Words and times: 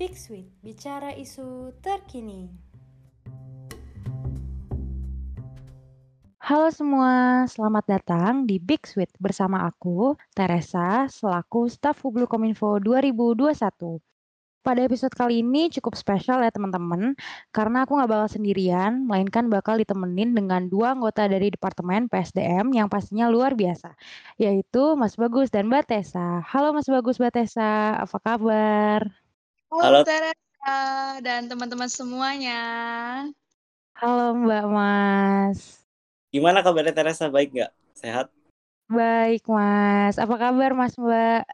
Big 0.00 0.16
Sweet, 0.16 0.48
bicara 0.64 1.12
isu 1.12 1.76
terkini. 1.84 2.48
Halo 6.40 6.72
semua, 6.72 7.44
selamat 7.44 7.84
datang 7.84 8.48
di 8.48 8.56
Big 8.56 8.88
Sweet 8.88 9.12
bersama 9.20 9.68
aku, 9.68 10.16
Teresa, 10.32 11.04
selaku 11.04 11.68
staf 11.68 12.00
Hublu 12.00 12.24
Kominfo 12.24 12.80
2021. 12.80 14.00
Pada 14.64 14.80
episode 14.80 15.12
kali 15.12 15.44
ini 15.44 15.68
cukup 15.68 15.92
spesial 15.92 16.40
ya 16.40 16.48
teman-teman, 16.48 17.12
karena 17.52 17.84
aku 17.84 18.00
nggak 18.00 18.08
bakal 18.08 18.28
sendirian, 18.40 19.04
melainkan 19.04 19.52
bakal 19.52 19.76
ditemenin 19.76 20.32
dengan 20.32 20.64
dua 20.72 20.96
anggota 20.96 21.28
dari 21.28 21.52
Departemen 21.52 22.08
PSDM 22.08 22.72
yang 22.72 22.88
pastinya 22.88 23.28
luar 23.28 23.52
biasa, 23.52 23.92
yaitu 24.40 24.96
Mas 24.96 25.20
Bagus 25.20 25.52
dan 25.52 25.68
Mbak 25.68 25.92
Tessa. 25.92 26.40
Halo 26.40 26.72
Mas 26.72 26.88
Bagus, 26.88 27.20
Mbak 27.20 27.36
Tessa, 27.36 28.00
apa 28.00 28.16
kabar? 28.16 29.28
Halo, 29.70 30.02
Teresa 30.02 30.74
dan 31.22 31.46
teman-teman 31.46 31.86
semuanya. 31.86 32.58
Halo 33.94 34.34
Mbak 34.34 34.64
Mas. 34.66 35.86
Gimana 36.34 36.58
kabarnya 36.58 36.90
Teresa? 36.90 37.30
Baik 37.30 37.54
nggak? 37.54 37.70
Sehat? 37.94 38.34
Baik 38.90 39.46
Mas, 39.46 40.18
apa 40.18 40.34
kabar 40.34 40.74
Mas 40.74 40.98
Mbak? 40.98 41.46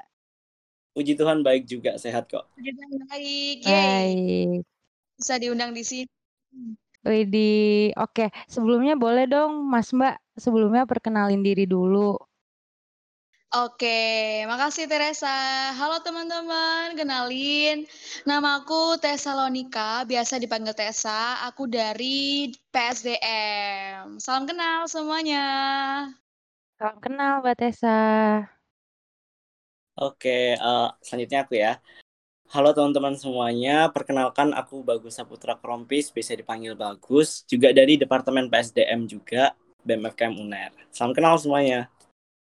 Puji 0.96 1.12
Tuhan 1.12 1.44
baik 1.44 1.68
juga, 1.68 2.00
sehat 2.00 2.24
kok. 2.32 2.48
Puji 2.56 2.72
Tuhan 2.72 3.04
baik, 3.04 3.56
yeay. 3.60 4.08
Baik. 4.16 4.64
Bisa 5.20 5.34
diundang 5.36 5.76
di 5.76 5.84
sini. 5.84 6.08
Widih, 7.04 7.92
oke. 8.00 8.32
Sebelumnya 8.48 8.96
boleh 8.96 9.28
dong 9.28 9.68
Mas 9.68 9.92
Mbak, 9.92 10.40
sebelumnya 10.40 10.88
perkenalin 10.88 11.44
diri 11.44 11.68
dulu. 11.68 12.16
Oke, 13.56 14.44
makasih 14.44 14.84
Teresa. 14.84 15.32
Halo 15.72 16.04
teman-teman, 16.04 16.92
kenalin. 16.92 17.88
Namaku 18.28 19.00
Tessa 19.00 19.32
Lonika, 19.32 20.04
biasa 20.04 20.36
dipanggil 20.36 20.76
Tessa. 20.76 21.40
Aku 21.48 21.64
dari 21.64 22.52
PSDM. 22.68 24.20
Salam 24.20 24.44
kenal 24.44 24.84
semuanya. 24.92 25.46
Salam 26.76 27.00
kenal 27.00 27.40
Mbak 27.40 27.56
Tessa. 27.56 28.00
Oke, 30.04 30.60
uh, 30.60 30.92
selanjutnya 31.00 31.48
aku 31.48 31.56
ya. 31.56 31.80
Halo 32.52 32.76
teman-teman 32.76 33.16
semuanya, 33.16 33.88
perkenalkan 33.88 34.52
aku 34.52 34.84
Bagus 34.84 35.16
Saputra 35.16 35.56
Krompis, 35.56 36.12
bisa 36.12 36.36
dipanggil 36.36 36.76
Bagus, 36.76 37.40
juga 37.48 37.72
dari 37.72 37.96
Departemen 37.96 38.52
PSDM 38.52 39.08
juga, 39.08 39.56
BMFKM 39.80 40.44
UNER. 40.44 40.76
Salam 40.92 41.16
kenal 41.16 41.40
semuanya. 41.40 41.88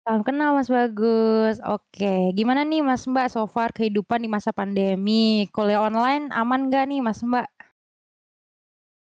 Salam 0.03 0.23
kenal 0.27 0.55
Mas 0.57 0.69
Bagus. 0.71 1.55
Oke, 1.61 2.33
gimana 2.37 2.61
nih 2.65 2.81
Mas 2.81 3.03
Mbak 3.05 3.27
so 3.29 3.45
far 3.45 3.69
kehidupan 3.75 4.23
di 4.23 4.29
masa 4.31 4.49
pandemi? 4.55 5.45
Kuliah 5.53 5.83
online 5.85 6.31
aman 6.33 6.71
nggak 6.71 6.85
nih 6.89 6.99
Mas 7.03 7.19
Mbak? 7.21 7.47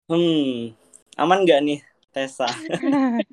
Hmm, 0.09 0.73
aman 1.21 1.39
nggak 1.45 1.61
nih 1.67 1.79
Tessa? 2.11 2.49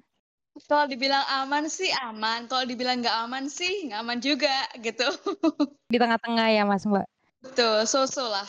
Kalau 0.70 0.88
dibilang 0.88 1.26
aman 1.44 1.67
sih 1.67 1.92
aman, 1.92 2.48
kalau 2.48 2.64
dibilang 2.64 3.03
nggak 3.03 3.28
aman 3.28 3.52
sih 3.52 3.92
nggak 3.92 4.00
aman 4.00 4.20
juga 4.23 4.56
gitu. 4.80 5.03
Di 5.92 5.98
tengah-tengah 6.00 6.48
ya 6.56 6.64
Mas 6.64 6.88
Mbak? 6.88 7.08
Betul, 7.44 7.83
so-so 7.83 8.26
lah. 8.31 8.48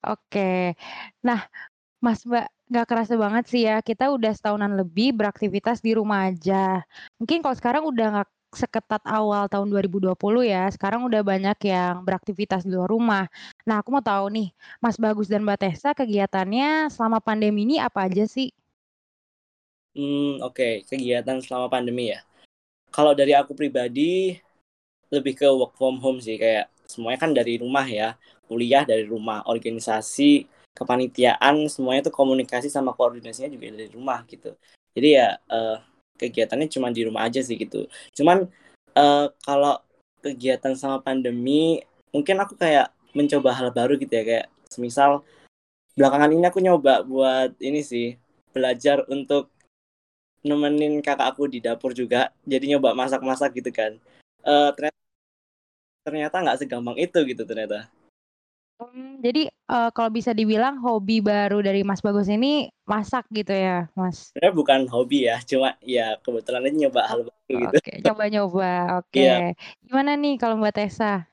Oke, 0.00 0.72
nah 1.20 1.44
Mas 2.00 2.24
Mbak, 2.24 2.48
nggak 2.70 2.86
kerasa 2.86 3.14
banget 3.18 3.44
sih 3.50 3.62
ya, 3.66 3.82
kita 3.82 4.14
udah 4.14 4.30
setahunan 4.30 4.78
lebih 4.78 5.10
beraktivitas 5.18 5.82
di 5.82 5.92
rumah 5.98 6.30
aja. 6.30 6.86
Mungkin 7.18 7.42
kalau 7.42 7.56
sekarang 7.58 7.82
udah 7.82 8.06
nggak 8.14 8.30
seketat 8.50 9.02
awal 9.06 9.46
tahun 9.50 9.70
2020 9.70 10.46
ya, 10.46 10.70
sekarang 10.70 11.06
udah 11.06 11.22
banyak 11.22 11.58
yang 11.66 12.06
beraktivitas 12.06 12.62
di 12.66 12.70
luar 12.74 12.90
rumah. 12.90 13.24
Nah, 13.66 13.82
aku 13.82 13.90
mau 13.94 14.02
tahu 14.02 14.30
nih, 14.30 14.48
Mas 14.78 14.98
Bagus 14.98 15.26
dan 15.26 15.42
Mbak 15.42 15.58
Tessa 15.66 15.90
kegiatannya 15.94 16.90
selama 16.94 17.18
pandemi 17.18 17.66
ini 17.66 17.82
apa 17.82 18.06
aja 18.06 18.26
sih? 18.26 18.54
Hmm, 19.94 20.38
oke, 20.46 20.86
kegiatan 20.86 21.42
selama 21.42 21.66
pandemi 21.66 22.14
ya. 22.14 22.22
Kalau 22.94 23.14
dari 23.14 23.34
aku 23.34 23.54
pribadi, 23.54 24.38
lebih 25.10 25.34
ke 25.34 25.46
work 25.50 25.74
from 25.74 25.98
home 25.98 26.22
sih, 26.22 26.38
kayak 26.38 26.70
semuanya 26.86 27.18
kan 27.18 27.30
dari 27.34 27.58
rumah 27.58 27.86
ya, 27.86 28.14
kuliah 28.46 28.86
dari 28.86 29.06
rumah, 29.06 29.42
organisasi, 29.46 30.46
kepanitiaan, 30.76 31.66
semuanya 31.68 32.08
tuh 32.08 32.14
komunikasi 32.14 32.72
sama 32.72 32.94
koordinasinya 32.96 33.50
juga 33.52 33.74
dari 33.74 33.90
rumah 33.92 34.24
gitu. 34.26 34.54
Jadi 34.96 35.08
ya 35.18 35.38
uh, 35.50 35.78
kegiatannya 36.16 36.66
cuma 36.70 36.88
di 36.90 37.06
rumah 37.06 37.26
aja 37.26 37.40
sih 37.40 37.56
gitu. 37.58 37.86
Cuman 38.16 38.48
uh, 38.96 39.26
kalau 39.44 39.78
kegiatan 40.20 40.74
sama 40.76 41.00
pandemi, 41.00 41.80
mungkin 42.14 42.36
aku 42.42 42.56
kayak 42.58 42.92
mencoba 43.16 43.50
hal 43.56 43.68
baru 43.74 43.98
gitu 43.98 44.12
ya, 44.12 44.24
kayak 44.26 44.46
semisal 44.70 45.26
belakangan 45.98 46.30
ini 46.30 46.44
aku 46.46 46.62
nyoba 46.62 47.02
buat 47.02 47.58
ini 47.58 47.82
sih, 47.82 48.14
belajar 48.54 49.02
untuk 49.10 49.50
nemenin 50.40 51.04
kakak 51.04 51.36
aku 51.36 51.44
di 51.52 51.60
dapur 51.60 51.92
juga 51.92 52.32
jadi 52.48 52.76
nyoba 52.76 52.96
masak-masak 52.96 53.60
gitu 53.60 53.70
kan 53.72 54.00
uh, 54.44 54.72
ternyata 54.72 55.00
ternyata 56.00 56.36
nggak 56.40 56.58
segampang 56.64 56.96
itu 56.96 57.18
gitu 57.28 57.42
ternyata 57.44 57.92
Hmm, 58.80 59.20
jadi 59.20 59.52
uh, 59.68 59.92
kalau 59.92 60.08
bisa 60.08 60.32
dibilang 60.32 60.80
hobi 60.80 61.20
baru 61.20 61.60
dari 61.60 61.84
Mas 61.84 62.00
Bagus 62.00 62.32
ini 62.32 62.72
masak 62.88 63.28
gitu 63.28 63.52
ya, 63.52 63.92
Mas? 63.92 64.32
Sebenarnya 64.32 64.54
bukan 64.56 64.80
hobi 64.88 65.28
ya, 65.28 65.36
cuma 65.44 65.76
ya 65.84 66.16
kebetulan 66.24 66.64
aja 66.64 66.76
nyoba 66.88 67.00
hal 67.04 67.20
baru 67.28 67.54
gitu. 67.68 67.76
Oke, 67.76 67.92
nyoba-nyoba. 68.00 68.72
Oke. 69.04 69.20
Yeah. 69.20 69.52
Gimana 69.84 70.16
nih 70.16 70.40
kalau 70.40 70.56
Mbak 70.56 70.72
Tessa? 70.80 71.28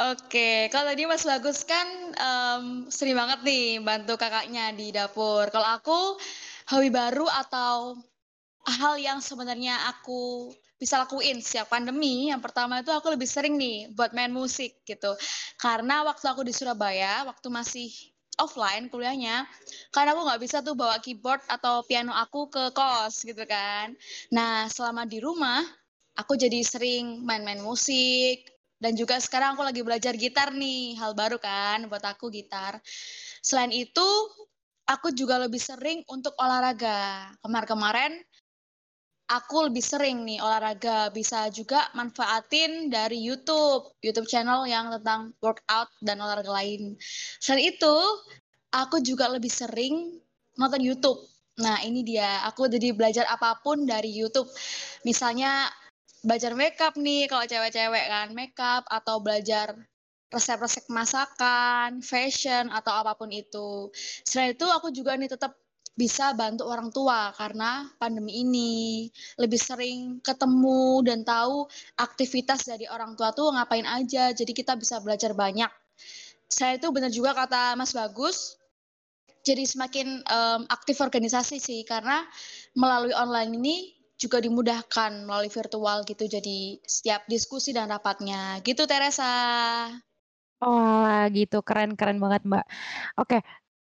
Oke, 0.00 0.66
kalau 0.74 0.90
tadi 0.90 1.06
Mas 1.06 1.22
Bagus 1.22 1.62
kan 1.62 1.86
um, 2.18 2.64
sering 2.90 3.14
banget 3.14 3.46
nih 3.46 3.78
bantu 3.78 4.18
kakaknya 4.18 4.74
di 4.74 4.90
dapur. 4.90 5.46
Kalau 5.54 5.68
aku 5.70 6.18
hobi 6.74 6.90
baru 6.90 7.30
atau 7.30 8.02
hal 8.66 8.98
yang 8.98 9.22
sebenarnya 9.22 9.78
aku 9.94 10.50
bisa 10.80 10.96
lakuin 10.96 11.44
sejak 11.44 11.68
pandemi, 11.68 12.32
yang 12.32 12.40
pertama 12.40 12.80
itu 12.80 12.88
aku 12.88 13.12
lebih 13.12 13.28
sering 13.28 13.60
nih 13.60 13.92
buat 13.92 14.16
main 14.16 14.32
musik 14.32 14.80
gitu. 14.88 15.12
Karena 15.60 16.00
waktu 16.08 16.24
aku 16.24 16.40
di 16.40 16.56
Surabaya, 16.56 17.28
waktu 17.28 17.52
masih 17.52 17.92
offline 18.40 18.88
kuliahnya, 18.88 19.44
karena 19.92 20.16
aku 20.16 20.24
nggak 20.24 20.40
bisa 20.40 20.64
tuh 20.64 20.72
bawa 20.72 20.96
keyboard 21.04 21.44
atau 21.44 21.84
piano 21.84 22.16
aku 22.16 22.48
ke 22.48 22.72
kos 22.72 23.28
gitu 23.28 23.44
kan. 23.44 23.92
Nah, 24.32 24.72
selama 24.72 25.04
di 25.04 25.20
rumah, 25.20 25.60
aku 26.16 26.40
jadi 26.40 26.64
sering 26.64 27.20
main-main 27.28 27.60
musik, 27.60 28.48
dan 28.80 28.96
juga 28.96 29.20
sekarang 29.20 29.60
aku 29.60 29.62
lagi 29.68 29.84
belajar 29.84 30.16
gitar 30.16 30.56
nih, 30.56 30.96
hal 30.96 31.12
baru 31.12 31.36
kan 31.36 31.84
buat 31.92 32.00
aku 32.00 32.32
gitar. 32.32 32.80
Selain 33.44 33.68
itu, 33.68 34.08
aku 34.88 35.12
juga 35.12 35.36
lebih 35.36 35.60
sering 35.60 36.00
untuk 36.08 36.32
olahraga. 36.40 37.28
Kemarin-kemarin 37.44 38.16
aku 39.30 39.70
lebih 39.70 39.80
sering 39.80 40.26
nih 40.26 40.42
olahraga 40.42 41.14
bisa 41.14 41.46
juga 41.54 41.86
manfaatin 41.94 42.90
dari 42.90 43.22
YouTube, 43.22 43.94
YouTube 44.02 44.26
channel 44.26 44.66
yang 44.66 44.90
tentang 44.90 45.30
workout 45.38 45.86
dan 46.02 46.18
olahraga 46.18 46.50
lain. 46.50 46.98
Selain 47.38 47.70
itu, 47.70 47.96
aku 48.74 48.98
juga 49.06 49.30
lebih 49.30 49.48
sering 49.48 50.18
nonton 50.58 50.82
YouTube. 50.82 51.22
Nah, 51.62 51.78
ini 51.86 52.02
dia, 52.02 52.42
aku 52.50 52.66
jadi 52.66 52.90
belajar 52.90 53.24
apa 53.30 53.62
pun 53.62 53.86
dari 53.86 54.10
YouTube. 54.10 54.50
Misalnya 55.06 55.70
belajar 56.26 56.52
makeup 56.58 56.98
nih 56.98 57.30
kalau 57.30 57.46
cewek-cewek 57.46 58.04
kan, 58.10 58.34
makeup 58.34 58.82
atau 58.90 59.22
belajar 59.22 59.78
resep-resep 60.30 60.86
masakan, 60.90 62.02
fashion 62.02 62.70
atau 62.70 62.94
apa 62.94 63.14
pun 63.18 63.30
itu. 63.30 63.90
Selain 64.26 64.54
itu 64.54 64.66
aku 64.66 64.90
juga 64.94 65.14
nih 65.18 65.30
tetap 65.30 65.58
bisa 65.94 66.32
bantu 66.32 66.64
orang 66.70 66.88
tua 66.88 67.34
karena 67.36 67.84
pandemi 68.00 68.40
ini. 68.40 69.06
Lebih 69.36 69.60
sering 69.60 69.98
ketemu 70.24 71.04
dan 71.04 71.20
tahu 71.26 71.68
aktivitas 72.00 72.64
dari 72.64 72.88
orang 72.88 73.14
tua 73.18 73.34
tuh 73.36 73.52
ngapain 73.52 73.84
aja 73.84 74.32
jadi 74.32 74.52
kita 74.54 74.78
bisa 74.78 75.02
belajar 75.02 75.36
banyak. 75.36 75.68
Saya 76.50 76.80
itu 76.80 76.90
benar 76.90 77.12
juga 77.14 77.36
kata 77.36 77.78
Mas 77.78 77.94
Bagus 77.94 78.58
jadi 79.40 79.64
semakin 79.64 80.20
um, 80.26 80.60
aktif 80.68 81.00
organisasi 81.00 81.56
sih 81.62 81.80
karena 81.88 82.24
melalui 82.76 83.16
online 83.16 83.56
ini 83.56 83.76
juga 84.20 84.36
dimudahkan 84.36 85.24
melalui 85.24 85.48
virtual 85.48 86.04
gitu 86.04 86.28
jadi 86.28 86.76
setiap 86.84 87.24
diskusi 87.24 87.72
dan 87.72 87.88
rapatnya. 87.88 88.60
Gitu 88.60 88.84
Teresa. 88.84 89.88
Oh 90.60 91.24
gitu. 91.32 91.64
Keren 91.64 91.96
keren 91.96 92.20
banget 92.20 92.44
Mbak. 92.44 92.66
Oke 93.16 93.40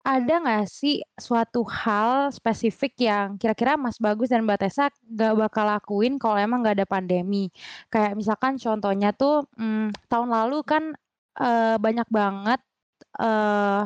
ada 0.07 0.33
nggak 0.39 0.65
sih 0.71 1.03
suatu 1.19 1.67
hal 1.67 2.31
spesifik 2.31 2.95
yang 3.11 3.35
kira-kira 3.35 3.75
Mas 3.75 3.99
Bagus 3.99 4.31
dan 4.31 4.47
Mbak 4.47 4.59
Tessa 4.63 4.87
nggak 5.03 5.33
bakal 5.35 5.67
lakuin 5.67 6.15
kalau 6.15 6.39
emang 6.39 6.63
nggak 6.63 6.79
ada 6.79 6.87
pandemi? 6.87 7.51
Kayak 7.91 8.15
misalkan 8.15 8.55
contohnya 8.55 9.11
tuh, 9.11 9.43
mmm, 9.59 9.91
tahun 10.07 10.29
lalu 10.31 10.63
kan, 10.63 10.83
uh, 11.43 11.75
banyak 11.75 12.07
banget, 12.07 12.59
uh, 13.19 13.83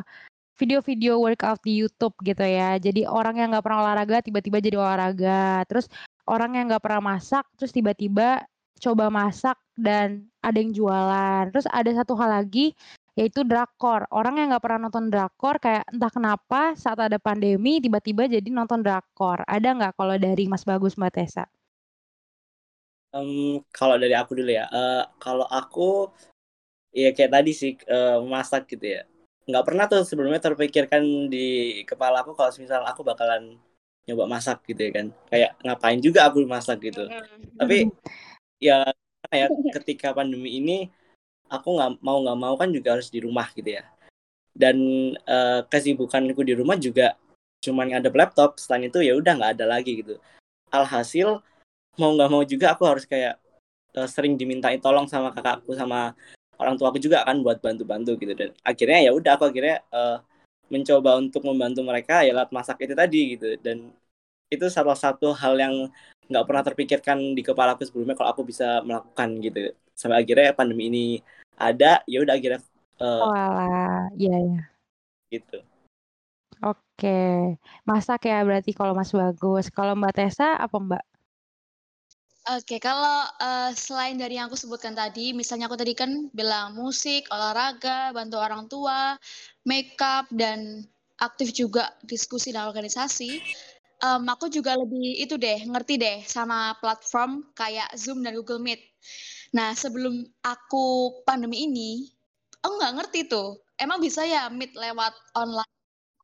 video-video 0.54 1.18
workout 1.18 1.58
di 1.66 1.82
YouTube 1.82 2.14
gitu 2.22 2.44
ya. 2.46 2.78
Jadi 2.78 3.02
orang 3.02 3.42
yang 3.42 3.48
nggak 3.50 3.64
pernah 3.66 3.82
olahraga 3.82 4.22
tiba-tiba 4.22 4.62
jadi 4.62 4.78
olahraga, 4.78 5.66
terus 5.66 5.90
orang 6.30 6.54
yang 6.54 6.70
nggak 6.70 6.82
pernah 6.86 7.02
masak 7.18 7.42
terus 7.58 7.74
tiba-tiba 7.74 8.46
coba 8.78 9.10
masak 9.10 9.58
dan 9.74 10.30
ada 10.38 10.58
yang 10.58 10.70
jualan. 10.70 11.50
Terus 11.50 11.66
ada 11.66 11.90
satu 11.98 12.14
hal 12.14 12.30
lagi 12.42 12.78
yaitu 13.12 13.44
drakor. 13.44 14.08
Orang 14.08 14.40
yang 14.40 14.52
nggak 14.52 14.64
pernah 14.64 14.88
nonton 14.88 15.12
drakor 15.12 15.60
kayak 15.60 15.84
entah 15.92 16.12
kenapa 16.12 16.72
saat 16.76 16.96
ada 16.96 17.20
pandemi 17.20 17.78
tiba-tiba 17.78 18.24
jadi 18.28 18.48
nonton 18.48 18.80
drakor. 18.80 19.44
Ada 19.44 19.68
nggak 19.76 19.92
kalau 20.00 20.16
dari 20.16 20.48
Mas 20.48 20.64
Bagus 20.64 20.96
Mbak 20.96 21.12
Tessa? 21.12 21.44
Um, 23.12 23.60
kalau 23.68 24.00
dari 24.00 24.16
aku 24.16 24.32
dulu 24.32 24.48
ya, 24.48 24.64
uh, 24.72 25.04
kalau 25.20 25.44
aku 25.44 26.08
ya 26.96 27.12
kayak 27.12 27.32
tadi 27.36 27.52
sih 27.52 27.76
uh, 27.84 28.24
masak 28.24 28.72
gitu 28.72 28.96
ya. 28.96 29.02
Nggak 29.44 29.64
pernah 29.68 29.84
tuh 29.84 30.08
sebelumnya 30.08 30.40
terpikirkan 30.40 31.28
di 31.28 31.80
kepala 31.84 32.24
aku 32.24 32.32
kalau 32.32 32.48
misal 32.56 32.80
aku 32.88 33.04
bakalan 33.04 33.60
nyoba 34.08 34.24
masak 34.24 34.64
gitu 34.64 34.88
ya 34.88 34.92
kan. 34.96 35.06
Kayak 35.28 35.52
ngapain 35.60 36.00
juga 36.00 36.24
aku 36.24 36.40
masak 36.48 36.80
gitu. 36.88 37.04
Tapi 37.60 37.92
ya 38.72 38.88
ya 39.28 39.48
ketika 39.76 40.16
pandemi 40.16 40.56
ini 40.56 40.88
aku 41.52 41.68
nggak 41.76 41.90
mau 42.00 42.18
nggak 42.24 42.38
mau 42.40 42.54
kan 42.56 42.72
juga 42.72 42.96
harus 42.96 43.12
di 43.12 43.20
rumah 43.20 43.52
gitu 43.52 43.76
ya. 43.76 43.84
Dan 44.56 44.76
uh, 45.28 45.60
kesibukanku 45.68 46.40
di 46.40 46.56
rumah 46.56 46.80
juga 46.80 47.16
cuman 47.62 47.94
ada 47.94 48.08
laptop 48.10 48.58
selain 48.58 48.88
itu 48.88 48.98
ya 49.04 49.12
udah 49.14 49.32
nggak 49.36 49.52
ada 49.60 49.66
lagi 49.68 50.00
gitu. 50.00 50.16
Alhasil 50.72 51.44
mau 52.00 52.10
nggak 52.16 52.30
mau 52.32 52.42
juga 52.48 52.72
aku 52.72 52.88
harus 52.88 53.04
kayak 53.04 53.36
uh, 54.00 54.08
sering 54.08 54.40
dimintain 54.40 54.80
tolong 54.80 55.04
sama 55.04 55.28
kakakku 55.36 55.76
sama 55.76 56.16
orang 56.56 56.74
tua 56.80 56.88
aku 56.88 56.98
juga 56.98 57.20
kan 57.28 57.44
buat 57.44 57.60
bantu-bantu 57.60 58.16
gitu. 58.16 58.32
Dan 58.32 58.50
akhirnya 58.64 58.98
ya 59.04 59.10
udah 59.12 59.36
aku 59.36 59.52
akhirnya 59.52 59.84
uh, 59.92 60.18
mencoba 60.72 61.20
untuk 61.20 61.44
membantu 61.44 61.84
mereka 61.84 62.24
ya 62.24 62.32
lewat 62.32 62.50
masak 62.56 62.80
itu 62.80 62.96
tadi 62.96 63.20
gitu. 63.36 63.60
Dan 63.60 63.92
itu 64.52 64.66
salah 64.68 64.96
satu 64.96 65.32
hal 65.32 65.56
yang 65.56 65.74
nggak 66.28 66.44
pernah 66.48 66.62
terpikirkan 66.64 67.18
di 67.36 67.42
kepala 67.44 67.76
aku 67.76 67.84
sebelumnya 67.84 68.16
kalau 68.16 68.30
aku 68.32 68.42
bisa 68.44 68.80
melakukan 68.84 69.28
gitu 69.40 69.60
sampai 70.02 70.26
akhirnya 70.26 70.50
pandemi 70.50 70.90
ini 70.90 71.06
ada 71.54 72.02
ya 72.10 72.18
udah 72.26 72.34
akhirnya 72.34 72.60
uh, 72.98 73.22
oh 73.22 73.30
alah. 73.30 74.10
Iya 74.18 74.34
ya 74.42 74.62
gitu. 75.32 75.58
Oke. 76.60 77.56
Masak 77.88 78.28
ya 78.28 78.44
berarti 78.44 78.76
kalau 78.76 78.92
Mas 78.92 79.10
Bagus. 79.10 79.72
Kalau 79.72 79.96
Mbak 79.96 80.12
Tessa 80.12 80.60
apa 80.60 80.76
Mbak? 80.76 81.04
Oke, 82.58 82.82
kalau 82.82 83.22
uh, 83.38 83.70
selain 83.70 84.18
dari 84.18 84.34
yang 84.34 84.50
aku 84.50 84.58
sebutkan 84.58 84.98
tadi, 84.98 85.30
misalnya 85.30 85.70
aku 85.70 85.78
tadi 85.78 85.94
kan 85.94 86.26
bilang 86.34 86.74
musik, 86.74 87.30
olahraga, 87.30 88.10
bantu 88.10 88.36
orang 88.42 88.66
tua, 88.66 89.14
makeup, 89.62 90.26
dan 90.34 90.82
aktif 91.22 91.54
juga 91.54 91.94
diskusi 92.02 92.50
dan 92.50 92.66
organisasi, 92.66 93.38
um, 94.02 94.26
aku 94.26 94.50
juga 94.50 94.74
lebih 94.74 95.22
itu 95.22 95.38
deh, 95.38 95.62
ngerti 95.70 95.94
deh 96.02 96.18
sama 96.26 96.74
platform 96.82 97.46
kayak 97.54 97.94
Zoom 97.94 98.26
dan 98.26 98.34
Google 98.34 98.58
Meet. 98.58 98.82
Nah, 99.52 99.76
sebelum 99.76 100.24
aku 100.40 101.20
pandemi 101.28 101.68
ini, 101.68 102.08
aku 102.64 102.72
nggak 102.80 102.94
ngerti 102.96 103.20
tuh. 103.28 103.60
Emang 103.76 104.00
bisa 104.00 104.24
ya 104.24 104.48
meet 104.48 104.72
lewat 104.72 105.12
online? 105.36 105.68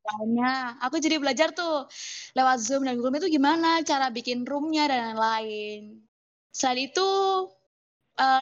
Lainnya, 0.09 0.81
aku 0.81 0.97
jadi 0.97 1.21
belajar 1.21 1.53
tuh 1.53 1.85
lewat 2.33 2.65
Zoom 2.65 2.89
dan 2.89 2.97
Google 2.97 3.13
Meet 3.13 3.29
itu 3.29 3.37
gimana 3.37 3.85
cara 3.85 4.09
bikin 4.09 4.49
roomnya 4.49 4.89
dan 4.89 5.13
lain-lain. 5.13 6.01
Selain 6.49 6.89
itu, 6.89 7.09
uh, 8.17 8.41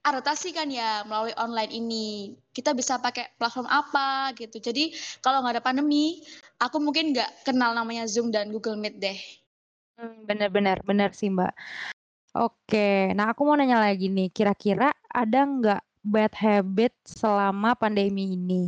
adaptasi 0.00 0.56
kan 0.56 0.72
ya 0.72 1.04
melalui 1.04 1.36
online 1.36 1.72
ini. 1.76 2.32
Kita 2.56 2.72
bisa 2.72 2.96
pakai 2.96 3.36
platform 3.36 3.68
apa 3.68 4.32
gitu. 4.40 4.56
Jadi 4.56 4.96
kalau 5.20 5.44
nggak 5.44 5.60
ada 5.60 5.64
pandemi, 5.64 6.24
aku 6.56 6.80
mungkin 6.80 7.12
nggak 7.12 7.44
kenal 7.44 7.76
namanya 7.76 8.08
Zoom 8.08 8.32
dan 8.32 8.48
Google 8.48 8.80
Meet 8.80 8.96
deh. 8.96 9.20
Hmm, 10.00 10.24
benar-benar, 10.24 10.80
benar 10.88 11.12
sih 11.12 11.28
Mbak. 11.28 11.52
Oke, 12.38 13.10
nah 13.16 13.26
aku 13.34 13.40
mau 13.46 13.56
nanya 13.58 13.78
lagi 13.86 14.06
nih, 14.16 14.28
kira-kira 14.36 14.86
ada 15.10 15.38
nggak 15.54 15.80
bad 16.12 16.32
habit 16.42 16.92
selama 17.18 17.70
pandemi 17.80 18.22
ini? 18.38 18.62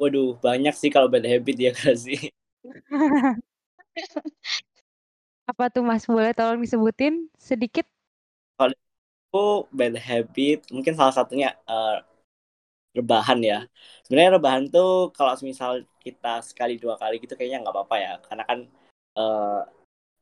Waduh, 0.00 0.28
banyak 0.44 0.74
sih 0.80 0.90
kalau 0.94 1.08
bad 1.12 1.24
habit 1.32 1.56
ya 1.64 1.70
Kak 1.78 1.96
sih. 2.04 2.18
Apa 5.50 5.64
tuh 5.72 5.84
Mas? 5.88 6.04
Boleh 6.08 6.32
tolong 6.36 6.60
disebutin 6.64 7.28
sedikit? 7.36 7.84
Kalau 8.58 8.74
aku 9.30 9.40
bad 9.78 9.94
habit, 10.08 10.58
mungkin 10.74 10.94
salah 10.98 11.14
satunya 11.18 11.48
uh, 11.70 12.00
rebahan 12.96 13.38
ya. 13.50 13.56
Sebenarnya 14.04 14.32
rebahan 14.38 14.64
tuh 14.74 15.10
kalau 15.16 15.32
misal 15.50 15.72
kita 16.04 16.28
sekali 16.48 16.72
dua 16.82 16.94
kali 17.00 17.14
gitu 17.22 17.34
kayaknya 17.38 17.58
nggak 17.62 17.74
apa-apa 17.74 17.96
ya, 18.04 18.12
karena 18.26 18.44
kan 18.50 18.58
uh, 19.18 19.58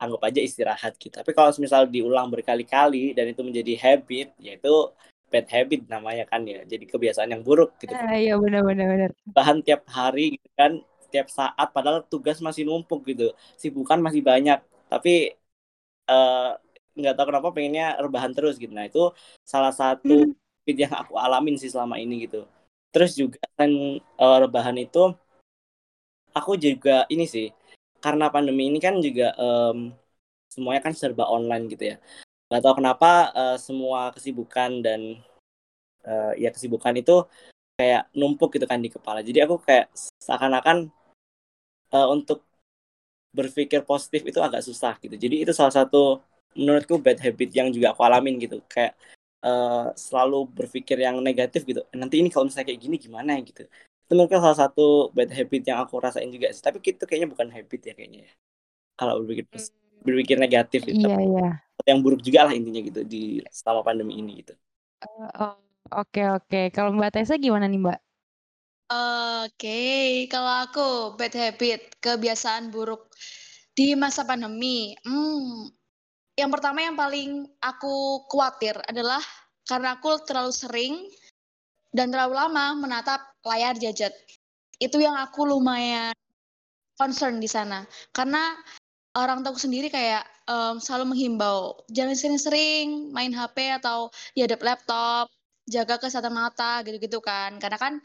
anggap 0.03 0.23
aja 0.27 0.41
istirahat 0.43 0.99
gitu. 0.99 1.15
Tapi 1.15 1.31
kalau 1.31 1.55
misal 1.63 1.87
diulang 1.87 2.27
berkali-kali 2.27 3.15
dan 3.15 3.31
itu 3.31 3.41
menjadi 3.47 3.73
habit, 3.79 4.35
yaitu 4.43 4.91
bad 5.31 5.47
habit 5.49 5.87
namanya 5.87 6.27
kan 6.27 6.43
ya. 6.43 6.67
Jadi 6.67 6.85
kebiasaan 6.91 7.31
yang 7.31 7.47
buruk 7.47 7.79
gitu. 7.79 7.95
Ah, 7.95 8.19
iya 8.19 8.35
benar-benar 8.35 8.87
benar. 8.91 9.11
Bahan 9.31 9.63
tiap 9.63 9.87
hari 9.87 10.37
gitu 10.37 10.51
kan, 10.59 10.83
tiap 11.09 11.31
saat 11.31 11.69
padahal 11.71 12.03
tugas 12.05 12.43
masih 12.43 12.67
numpuk 12.67 13.07
gitu. 13.07 13.31
Sibukan 13.55 14.03
masih 14.03 14.21
banyak, 14.21 14.59
tapi 14.91 15.39
uh, 16.11 16.59
nggak 16.93 17.15
tahu 17.17 17.27
kenapa 17.33 17.49
pengennya 17.55 17.97
rebahan 18.03 18.35
terus 18.35 18.59
gitu. 18.59 18.75
Nah, 18.75 18.91
itu 18.91 19.15
salah 19.47 19.73
satu 19.73 20.35
hmm. 20.35 20.77
yang 20.77 20.93
aku 20.93 21.17
alamin 21.17 21.57
sih 21.57 21.71
selama 21.73 21.97
ini 21.97 22.27
gitu. 22.29 22.45
Terus 22.93 23.17
juga 23.17 23.41
kan 23.57 23.73
uh, 24.21 24.39
rebahan 24.45 24.77
itu 24.77 25.17
aku 26.37 26.57
juga 26.61 27.05
ini 27.09 27.25
sih 27.29 27.49
karena 28.03 28.27
pandemi 28.35 28.67
ini 28.67 28.83
kan 28.83 28.99
juga 28.99 29.31
um, 29.39 29.95
semuanya 30.51 30.83
kan 30.85 30.93
serba 30.93 31.25
online 31.31 31.71
gitu 31.71 31.95
ya. 31.95 31.97
Gak 32.51 32.61
tau 32.61 32.75
kenapa 32.77 33.33
uh, 33.33 33.57
semua 33.57 34.13
kesibukan 34.13 34.85
dan 34.85 35.23
uh, 36.05 36.35
ya 36.37 36.51
kesibukan 36.53 36.93
itu 36.99 37.25
kayak 37.79 38.13
numpuk 38.13 38.53
gitu 38.59 38.67
kan 38.69 38.83
di 38.83 38.91
kepala. 38.93 39.25
Jadi 39.25 39.39
aku 39.41 39.63
kayak 39.63 39.89
seakan-akan 40.21 40.93
uh, 41.95 42.09
untuk 42.13 42.45
berpikir 43.33 43.87
positif 43.89 44.29
itu 44.29 44.43
agak 44.45 44.61
susah 44.61 45.01
gitu. 45.01 45.17
Jadi 45.17 45.49
itu 45.49 45.53
salah 45.57 45.73
satu 45.73 46.21
menurutku 46.53 47.01
bad 47.01 47.17
habit 47.17 47.49
yang 47.57 47.73
juga 47.73 47.97
aku 47.97 48.05
alamin 48.05 48.37
gitu. 48.37 48.61
Kayak 48.69 48.93
uh, 49.41 49.89
selalu 49.97 50.45
berpikir 50.53 51.01
yang 51.01 51.17
negatif 51.25 51.65
gitu. 51.65 51.81
Nanti 51.97 52.21
ini 52.21 52.29
kalau 52.29 52.51
misalnya 52.51 52.69
kayak 52.69 52.83
gini 52.85 52.97
gimana 53.01 53.41
gitu 53.41 53.65
itu 54.07 54.13
mungkin 54.19 54.39
salah 54.43 54.59
satu 54.69 55.11
bad 55.15 55.31
habit 55.33 55.63
yang 55.67 55.79
aku 55.83 55.99
rasain 56.03 56.29
juga 56.29 56.51
sih 56.53 56.63
tapi 56.63 56.83
itu 56.83 57.05
kayaknya 57.07 57.29
bukan 57.31 57.49
habit 57.49 57.81
ya 57.81 57.95
kayaknya 57.97 58.21
ya 58.29 58.33
kalau 58.99 59.23
berpikir 59.23 59.47
hmm. 59.49 60.03
berpikir 60.05 60.37
negatif 60.39 60.81
gitu 60.85 61.07
iya 61.07 61.19
iya 61.19 61.49
yang 61.89 61.99
buruk 62.03 62.23
juga 62.23 62.47
lah 62.47 62.53
intinya 62.55 62.81
gitu 62.83 63.01
di 63.03 63.43
selama 63.51 63.83
pandemi 63.83 64.19
ini 64.21 64.45
gitu 64.45 64.55
uh, 65.07 65.51
oh, 65.51 65.57
oke 65.97 66.13
okay, 66.13 66.27
oke 66.29 66.47
okay. 66.47 66.65
kalau 66.71 66.95
mbak 66.95 67.15
Tessa 67.15 67.39
gimana 67.39 67.67
nih 67.67 67.81
mbak 67.81 68.01
Oke, 68.93 69.57
okay. 69.57 70.09
kalau 70.29 70.69
aku 70.69 71.17
bad 71.17 71.33
habit, 71.33 71.97
kebiasaan 72.05 72.69
buruk 72.69 73.09
di 73.73 73.97
masa 73.97 74.21
pandemi. 74.29 74.93
Hmm, 75.01 75.73
yang 76.37 76.53
pertama 76.53 76.85
yang 76.85 76.93
paling 76.93 77.49
aku 77.65 78.25
khawatir 78.29 78.77
adalah 78.85 79.25
karena 79.65 79.97
aku 79.97 80.21
terlalu 80.29 80.53
sering 80.53 80.95
dan 81.93 82.09
terlalu 82.09 82.35
lama 82.37 82.75
menatap 82.77 83.21
layar 83.45 83.77
gadget. 83.77 84.17
Itu 84.81 84.99
yang 84.99 85.15
aku 85.15 85.47
lumayan 85.47 86.17
concern 86.97 87.39
di 87.39 87.47
sana. 87.47 87.85
Karena 88.11 88.57
orang 89.15 89.45
tua 89.45 89.55
sendiri 89.55 89.93
kayak 89.93 90.25
um, 90.49 90.81
selalu 90.81 91.13
menghimbau 91.15 91.85
jangan 91.93 92.17
sering-sering 92.17 93.13
main 93.13 93.31
HP 93.31 93.79
atau 93.79 94.09
hadap 94.35 94.61
laptop, 94.65 95.29
jaga 95.69 96.01
kesehatan 96.01 96.33
mata 96.33 96.81
gitu-gitu 96.83 97.21
kan. 97.21 97.61
Karena 97.61 97.79
kan 97.79 98.01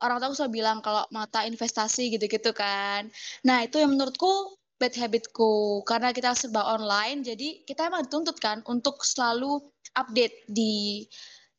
orang 0.00 0.22
tua 0.22 0.32
selalu 0.32 0.62
bilang 0.62 0.78
kalau 0.80 1.04
mata 1.10 1.42
investasi 1.44 2.14
gitu-gitu 2.14 2.54
kan. 2.54 3.10
Nah, 3.44 3.66
itu 3.66 3.82
yang 3.82 3.92
menurutku 3.92 4.56
bad 4.76 4.92
habitku 4.92 5.80
karena 5.88 6.12
kita 6.12 6.36
serba 6.36 6.60
online 6.76 7.24
jadi 7.24 7.64
kita 7.64 7.88
emang 7.88 8.04
dituntut 8.04 8.36
kan 8.36 8.60
untuk 8.68 9.00
selalu 9.00 9.64
update 9.96 10.44
di 10.52 11.08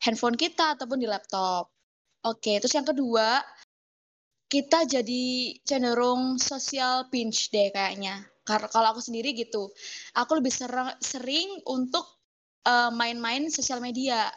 handphone 0.02 0.38
kita 0.38 0.78
ataupun 0.78 1.02
di 1.02 1.08
laptop. 1.10 1.70
Oke, 2.26 2.60
terus 2.60 2.74
yang 2.74 2.88
kedua, 2.88 3.40
kita 4.48 4.88
jadi 4.88 5.56
cenderung 5.68 6.40
social 6.40 7.08
pinch 7.12 7.52
deh 7.52 7.72
kayaknya. 7.72 8.24
Karena 8.48 8.72
kalau 8.72 8.96
aku 8.96 9.04
sendiri 9.04 9.36
gitu, 9.36 9.68
aku 10.16 10.40
lebih 10.40 10.52
sering, 10.56 10.96
sering 11.04 11.50
untuk 11.68 12.08
uh, 12.64 12.88
main-main 12.96 13.52
sosial 13.52 13.84
media, 13.84 14.32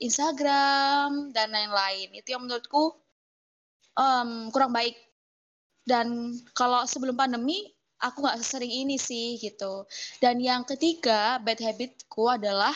Instagram 0.00 1.28
dan 1.36 1.52
lain-lain. 1.52 2.08
Itu 2.16 2.36
yang 2.36 2.48
menurutku 2.48 2.96
um, 4.00 4.48
kurang 4.48 4.72
baik. 4.72 4.96
Dan 5.84 6.36
kalau 6.56 6.84
sebelum 6.88 7.16
pandemi, 7.16 7.68
aku 8.00 8.24
nggak 8.24 8.40
sering 8.40 8.72
ini 8.72 8.96
sih 8.96 9.36
gitu. 9.40 9.84
Dan 10.24 10.40
yang 10.40 10.64
ketiga, 10.64 11.36
bad 11.42 11.60
habitku 11.60 12.32
adalah 12.32 12.72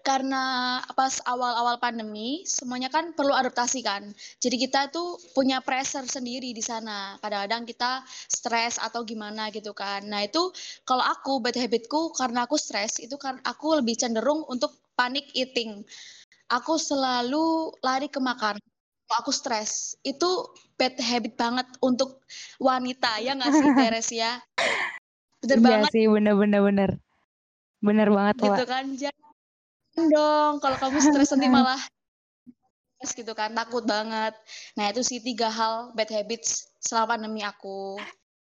karena 0.00 0.78
pas 0.96 1.20
awal-awal 1.28 1.76
pandemi 1.76 2.42
semuanya 2.48 2.88
kan 2.88 3.12
perlu 3.12 3.32
adaptasi 3.36 3.84
kan. 3.84 4.08
Jadi 4.40 4.56
kita 4.68 4.88
tuh 4.88 5.20
punya 5.36 5.60
pressure 5.60 6.06
sendiri 6.08 6.50
di 6.56 6.62
sana. 6.64 7.16
Kadang-kadang 7.20 7.68
kita 7.68 8.02
stres 8.28 8.80
atau 8.80 9.04
gimana 9.04 9.52
gitu 9.52 9.76
kan. 9.76 10.04
Nah 10.08 10.24
itu 10.24 10.52
kalau 10.88 11.04
aku 11.04 11.44
bad 11.44 11.56
habitku 11.56 12.12
karena 12.16 12.48
aku 12.48 12.56
stres 12.56 12.98
itu 13.00 13.16
kan 13.20 13.38
aku 13.44 13.78
lebih 13.78 13.96
cenderung 13.96 14.44
untuk 14.48 14.76
panic 14.96 15.28
eating. 15.32 15.84
aku 16.50 16.74
selalu 16.82 17.70
lari 17.78 18.10
ke 18.10 18.18
makan. 18.18 18.58
Kalau 18.58 19.18
aku 19.22 19.30
stres, 19.30 19.94
itu 20.02 20.50
bad 20.78 20.98
habit 20.98 21.34
banget 21.34 21.66
untuk 21.82 22.22
wanita, 22.62 23.18
ya 23.22 23.34
nggak 23.38 23.54
sih 23.54 23.70
Teres 23.78 24.10
ya? 24.10 24.38
Bener 25.42 25.58
Iya 25.58 25.62
banget 25.62 25.90
sih, 25.94 26.04
bener 26.10 26.34
bener 26.34 26.60
bener. 26.62 26.90
Bener 27.82 28.08
banget, 28.10 28.36
gitu 28.38 28.62
Wak. 28.62 28.70
kan. 28.70 28.84
Jangan 28.94 29.29
dong, 30.08 30.52
kalau 30.62 30.76
kamu 30.80 30.98
stres 31.04 31.28
nanti 31.36 31.48
malah 31.52 31.80
stres 32.96 33.12
gitu 33.12 33.32
kan, 33.36 33.52
takut 33.52 33.84
banget. 33.84 34.32
Nah, 34.78 34.88
itu 34.88 35.04
sih 35.04 35.20
tiga 35.20 35.52
hal 35.52 35.92
bad 35.92 36.08
habits 36.08 36.72
selama 36.80 37.16
pandemi 37.20 37.44
aku. 37.44 38.00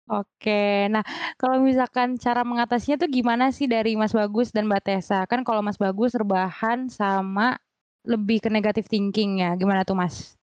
Oke, 0.07 0.87
nah 0.87 1.03
kalau 1.35 1.59
misalkan 1.59 2.15
cara 2.15 2.47
mengatasinya 2.47 2.95
tuh 2.95 3.11
gimana 3.11 3.51
sih 3.51 3.67
dari 3.67 3.99
Mas 3.99 4.15
Bagus 4.15 4.55
dan 4.55 4.63
Mbak 4.71 4.81
Tessa? 4.87 5.27
Kan 5.27 5.43
kalau 5.43 5.59
Mas 5.59 5.75
Bagus 5.75 6.15
rebahan 6.15 6.87
sama 6.87 7.59
lebih 8.07 8.39
ke 8.39 8.47
negative 8.47 8.87
thinking 8.87 9.43
ya, 9.43 9.51
gimana 9.59 9.83
tuh 9.83 9.99
Mas? 9.99 10.39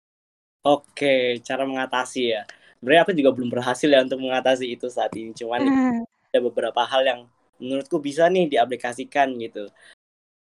Oke, 0.63 1.43
cara 1.43 1.67
mengatasi 1.67 2.39
ya. 2.39 2.47
Sebenarnya 2.79 3.03
aku 3.03 3.13
juga 3.19 3.31
belum 3.35 3.51
berhasil 3.51 3.89
ya 3.91 3.99
untuk 4.07 4.23
mengatasi 4.23 4.71
itu 4.71 4.87
saat 4.87 5.11
ini. 5.19 5.35
Cuman 5.35 5.59
ada 6.31 6.39
beberapa 6.39 6.83
hal 6.87 7.03
yang 7.03 7.21
menurutku 7.59 7.99
bisa 7.99 8.31
nih 8.31 8.47
diaplikasikan 8.47 9.35
gitu. 9.43 9.67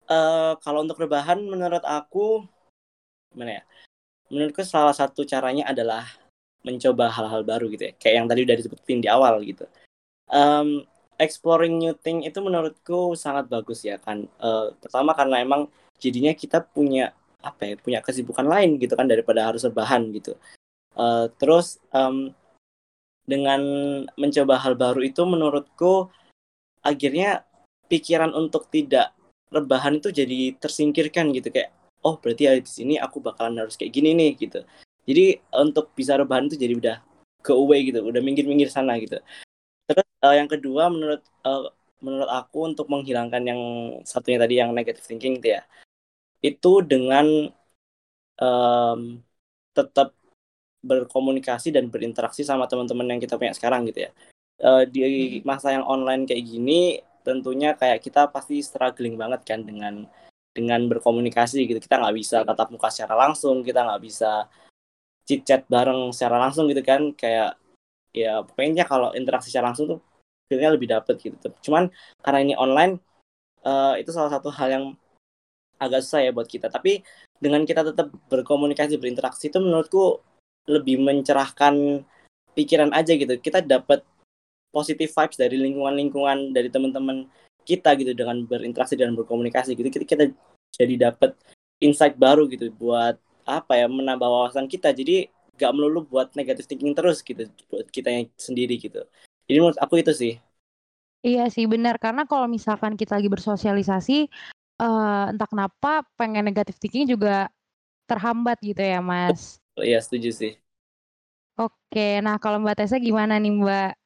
Eh 0.07 0.53
kalau 0.63 0.87
untuk 0.87 1.03
rebahan 1.03 1.43
menurut 1.43 1.83
aku 1.83 2.47
gimana 3.35 3.63
ya? 3.63 3.65
Menurutku 4.31 4.63
salah 4.67 4.95
satu 4.95 5.23
caranya 5.27 5.67
adalah 5.71 6.07
mencoba 6.67 7.11
hal-hal 7.11 7.43
baru 7.47 7.71
gitu 7.71 7.91
ya. 7.91 7.93
Kayak 7.99 8.15
yang 8.23 8.27
tadi 8.31 8.41
udah 8.47 8.57
disebutin 8.59 8.99
di 9.03 9.09
awal 9.11 9.43
gitu. 9.43 9.67
Um, 10.27 10.83
exploring 11.19 11.79
new 11.79 11.95
thing 11.95 12.27
itu 12.27 12.39
menurutku 12.43 13.15
sangat 13.19 13.47
bagus 13.51 13.83
ya 13.87 13.99
kan. 13.99 14.27
Uh, 14.43 14.75
pertama 14.83 15.15
karena 15.15 15.43
emang 15.43 15.71
jadinya 15.99 16.35
kita 16.35 16.63
punya 16.63 17.15
apa 17.43 17.63
ya 17.63 17.75
punya 17.79 17.99
kesibukan 18.03 18.47
lain 18.47 18.79
gitu 18.83 18.99
kan 18.99 19.07
daripada 19.07 19.47
harus 19.47 19.63
rebahan 19.63 20.11
gitu. 20.15 20.35
Uh, 20.97 21.31
terus 21.39 21.79
um, 21.95 22.35
dengan 23.27 23.61
mencoba 24.15 24.59
hal 24.59 24.79
baru 24.79 25.03
itu 25.03 25.23
menurutku 25.27 26.11
akhirnya 26.83 27.43
pikiran 27.91 28.31
untuk 28.35 28.71
tidak 28.71 29.16
rebahan 29.57 29.99
itu 29.99 30.13
jadi 30.13 30.55
tersingkirkan 30.61 31.33
gitu. 31.33 31.49
Kayak 31.49 31.73
oh 32.05 32.21
berarti 32.21 32.63
di 32.63 32.71
sini 32.71 32.95
aku 33.01 33.19
bakalan 33.19 33.67
harus 33.67 33.75
kayak 33.75 33.93
gini 33.97 34.13
nih 34.13 34.31
gitu. 34.37 34.61
Jadi 35.07 35.39
untuk 35.55 35.95
bisa 35.95 36.19
rebahan 36.19 36.51
itu 36.51 36.59
jadi 36.59 36.75
udah 36.77 36.97
ke 37.41 37.53
away 37.55 37.87
gitu 37.87 38.03
udah 38.03 38.21
minggir-minggir 38.23 38.69
sana 38.71 38.99
gitu. 38.99 39.23
Terus 39.87 40.07
uh, 40.27 40.35
yang 40.35 40.51
kedua 40.51 40.91
menurut 40.91 41.23
uh, 41.47 41.71
menurut 42.03 42.31
aku 42.31 42.59
untuk 42.69 42.87
menghilangkan 42.91 43.43
yang 43.47 43.61
satunya 44.03 44.39
tadi 44.43 44.55
yang 44.61 44.71
negative 44.75 45.07
thinking 45.07 45.41
itu 45.41 45.57
ya 45.57 45.63
itu 46.45 46.73
dengan 46.85 47.49
um, 48.39 49.01
tetap 49.73 50.13
berkomunikasi 50.85 51.75
dan 51.75 51.91
berinteraksi 51.91 52.47
sama 52.47 52.69
teman-teman 52.71 53.17
yang 53.17 53.21
kita 53.23 53.35
punya 53.35 53.57
sekarang 53.57 53.89
gitu 53.89 54.07
ya. 54.07 54.11
Uh, 54.57 54.89
di 54.89 55.41
masa 55.45 55.77
yang 55.77 55.85
online 55.85 56.25
kayak 56.25 56.41
gini 56.41 57.01
tentunya 57.27 57.75
kayak 57.75 57.99
kita 58.07 58.31
pasti 58.31 58.63
struggling 58.63 59.19
banget 59.19 59.43
kan 59.43 59.61
dengan 59.67 60.07
dengan 60.55 60.81
berkomunikasi 60.87 61.67
gitu. 61.67 61.83
Kita 61.83 61.99
nggak 61.99 62.15
bisa 62.17 62.37
tatap 62.47 62.71
muka 62.71 62.89
secara 62.95 63.19
langsung 63.19 63.67
kita 63.67 63.83
nggak 63.83 64.03
bisa 64.07 64.47
chit 65.27 65.43
chat 65.43 65.67
bareng 65.67 66.15
secara 66.15 66.39
langsung 66.39 66.71
gitu 66.71 66.83
kan. 66.87 67.11
Kayak 67.19 67.59
ya 68.15 68.41
pokoknya 68.47 68.87
kalau 68.87 69.11
interaksi 69.19 69.51
secara 69.51 69.75
langsung 69.75 69.87
tuh 69.91 70.01
feelnya 70.49 70.71
lebih 70.73 70.89
dapet 70.89 71.19
gitu. 71.19 71.37
Cuman 71.67 71.91
karena 72.23 72.41
ini 72.47 72.55
online 72.55 73.03
uh, 73.67 73.99
itu 73.99 74.15
salah 74.15 74.31
satu 74.31 74.49
hal 74.55 74.69
yang 74.71 74.85
agak 75.83 76.01
susah 76.07 76.25
ya 76.25 76.31
buat 76.33 76.49
kita. 76.49 76.73
Tapi 76.73 77.03
dengan 77.37 77.69
kita 77.69 77.85
tetap 77.85 78.09
berkomunikasi 78.33 78.97
berinteraksi 78.97 79.53
itu 79.53 79.61
menurutku 79.61 80.25
lebih 80.71 81.03
mencerahkan 81.03 82.01
pikiran 82.57 82.91
aja 82.97 83.13
gitu. 83.13 83.37
Kita 83.37 83.61
dapat 83.61 84.01
positive 84.77 85.09
vibes 85.09 85.41
dari 85.41 85.57
lingkungan-lingkungan 85.57 86.53
dari 86.53 86.69
teman-teman 86.69 87.25
kita 87.65 87.97
gitu 87.97 88.13
dengan 88.13 88.45
berinteraksi 88.45 88.93
dan 89.01 89.17
berkomunikasi 89.17 89.73
gitu. 89.73 89.89
Kita, 89.89 90.05
kita 90.05 90.25
jadi 90.77 91.09
dapat 91.09 91.33
insight 91.81 92.21
baru 92.21 92.45
gitu 92.53 92.69
buat 92.77 93.17
apa 93.49 93.81
ya 93.81 93.89
menambah 93.89 94.29
wawasan 94.29 94.69
kita. 94.69 94.93
Jadi 94.93 95.33
gak 95.57 95.73
melulu 95.73 96.05
buat 96.05 96.29
negative 96.37 96.69
thinking 96.69 96.93
terus 96.93 97.25
gitu 97.25 97.49
buat 97.73 97.89
kita 97.89 98.13
yang 98.13 98.29
sendiri 98.37 98.77
gitu. 98.77 99.01
Jadi 99.49 99.57
menurut 99.57 99.81
aku 99.81 99.97
itu 100.05 100.13
sih. 100.13 100.37
Iya 101.25 101.49
sih 101.49 101.65
benar. 101.65 101.97
Karena 101.97 102.29
kalau 102.29 102.45
misalkan 102.45 102.95
kita 103.01 103.17
lagi 103.17 103.33
bersosialisasi 103.33 104.29
uh, 104.85 105.33
entah 105.33 105.49
kenapa 105.49 106.05
pengen 106.21 106.45
negative 106.45 106.77
thinking 106.77 107.09
juga 107.09 107.49
terhambat 108.07 108.61
gitu 108.63 108.79
ya 108.79 109.01
mas. 109.01 109.59
Oh, 109.75 109.83
iya 109.83 109.99
setuju 109.99 110.31
sih. 110.31 110.53
Oke 111.57 112.21
nah 112.21 112.37
kalau 112.37 112.61
mbak 112.61 112.77
Tessa 112.85 113.01
gimana 113.01 113.41
nih 113.41 113.49
mbak 113.57 113.97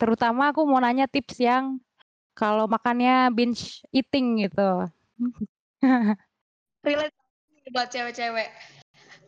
terutama 0.00 0.50
aku 0.50 0.66
mau 0.66 0.82
nanya 0.82 1.06
tips 1.06 1.38
yang 1.40 1.78
kalau 2.34 2.66
makannya 2.66 3.30
binge 3.30 3.84
eating 3.94 4.42
gitu 4.42 4.90
relate 6.84 7.16
buat 7.72 7.88
cewek-cewek. 7.88 8.52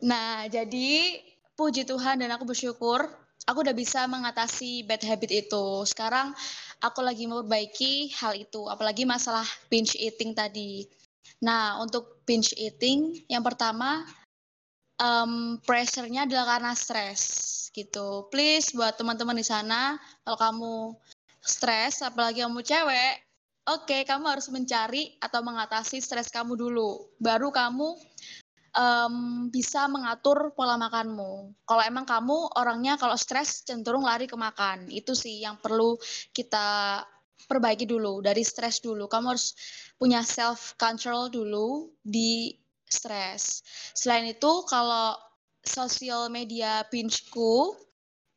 Nah, 0.05 0.45
jadi 0.45 1.17
puji 1.57 1.89
Tuhan 1.89 2.21
dan 2.21 2.29
aku 2.29 2.45
bersyukur 2.45 3.09
aku 3.49 3.63
udah 3.63 3.73
bisa 3.73 4.05
mengatasi 4.05 4.85
bad 4.85 5.01
habit 5.01 5.47
itu. 5.47 5.65
Sekarang 5.89 6.35
aku 6.83 7.01
lagi 7.01 7.25
memperbaiki 7.25 8.13
hal 8.19 8.37
itu, 8.37 8.69
apalagi 8.69 9.07
masalah 9.07 9.47
binge 9.71 9.97
eating 9.97 10.37
tadi. 10.37 10.85
Nah, 11.41 11.81
untuk 11.81 12.21
binge 12.29 12.53
eating, 12.59 13.25
yang 13.31 13.41
pertama 13.41 14.05
um, 15.01 15.61
pressure-nya 15.63 16.25
adalah 16.25 16.57
karena 16.57 16.73
stres 16.73 17.23
gitu. 17.73 18.27
Please 18.33 18.73
buat 18.73 18.97
teman-teman 18.97 19.37
di 19.37 19.45
sana, 19.45 19.97
kalau 20.25 20.37
kamu 20.37 20.73
stres, 21.41 22.01
apalagi 22.01 22.41
kamu 22.43 22.59
cewek, 22.65 23.13
oke, 23.69 23.85
okay, 23.85 24.01
kamu 24.03 24.25
harus 24.27 24.49
mencari 24.49 25.15
atau 25.21 25.45
mengatasi 25.45 26.01
stres 26.01 26.33
kamu 26.33 26.57
dulu. 26.57 27.13
Baru 27.21 27.53
kamu 27.53 27.95
um, 28.73 29.15
bisa 29.53 29.85
mengatur 29.85 30.51
pola 30.57 30.75
makanmu. 30.75 31.53
Kalau 31.65 31.83
emang 31.85 32.05
kamu 32.05 32.57
orangnya 32.57 32.97
kalau 32.97 33.15
stres 33.15 33.61
cenderung 33.63 34.03
lari 34.03 34.25
ke 34.25 34.35
makan, 34.35 34.89
itu 34.89 35.13
sih 35.13 35.45
yang 35.45 35.61
perlu 35.61 35.95
kita 36.33 37.01
perbaiki 37.45 37.85
dulu 37.85 38.19
dari 38.25 38.41
stres 38.41 38.81
dulu. 38.81 39.05
Kamu 39.05 39.25
harus 39.33 39.53
punya 39.97 40.21
self 40.21 40.77
control 40.77 41.29
dulu 41.29 41.93
di 42.01 42.53
stres. 42.87 43.61
Selain 43.93 44.27
itu 44.27 44.51
kalau 44.67 45.15
sosial 45.63 46.31
media 46.31 46.87
bingeku, 46.87 47.75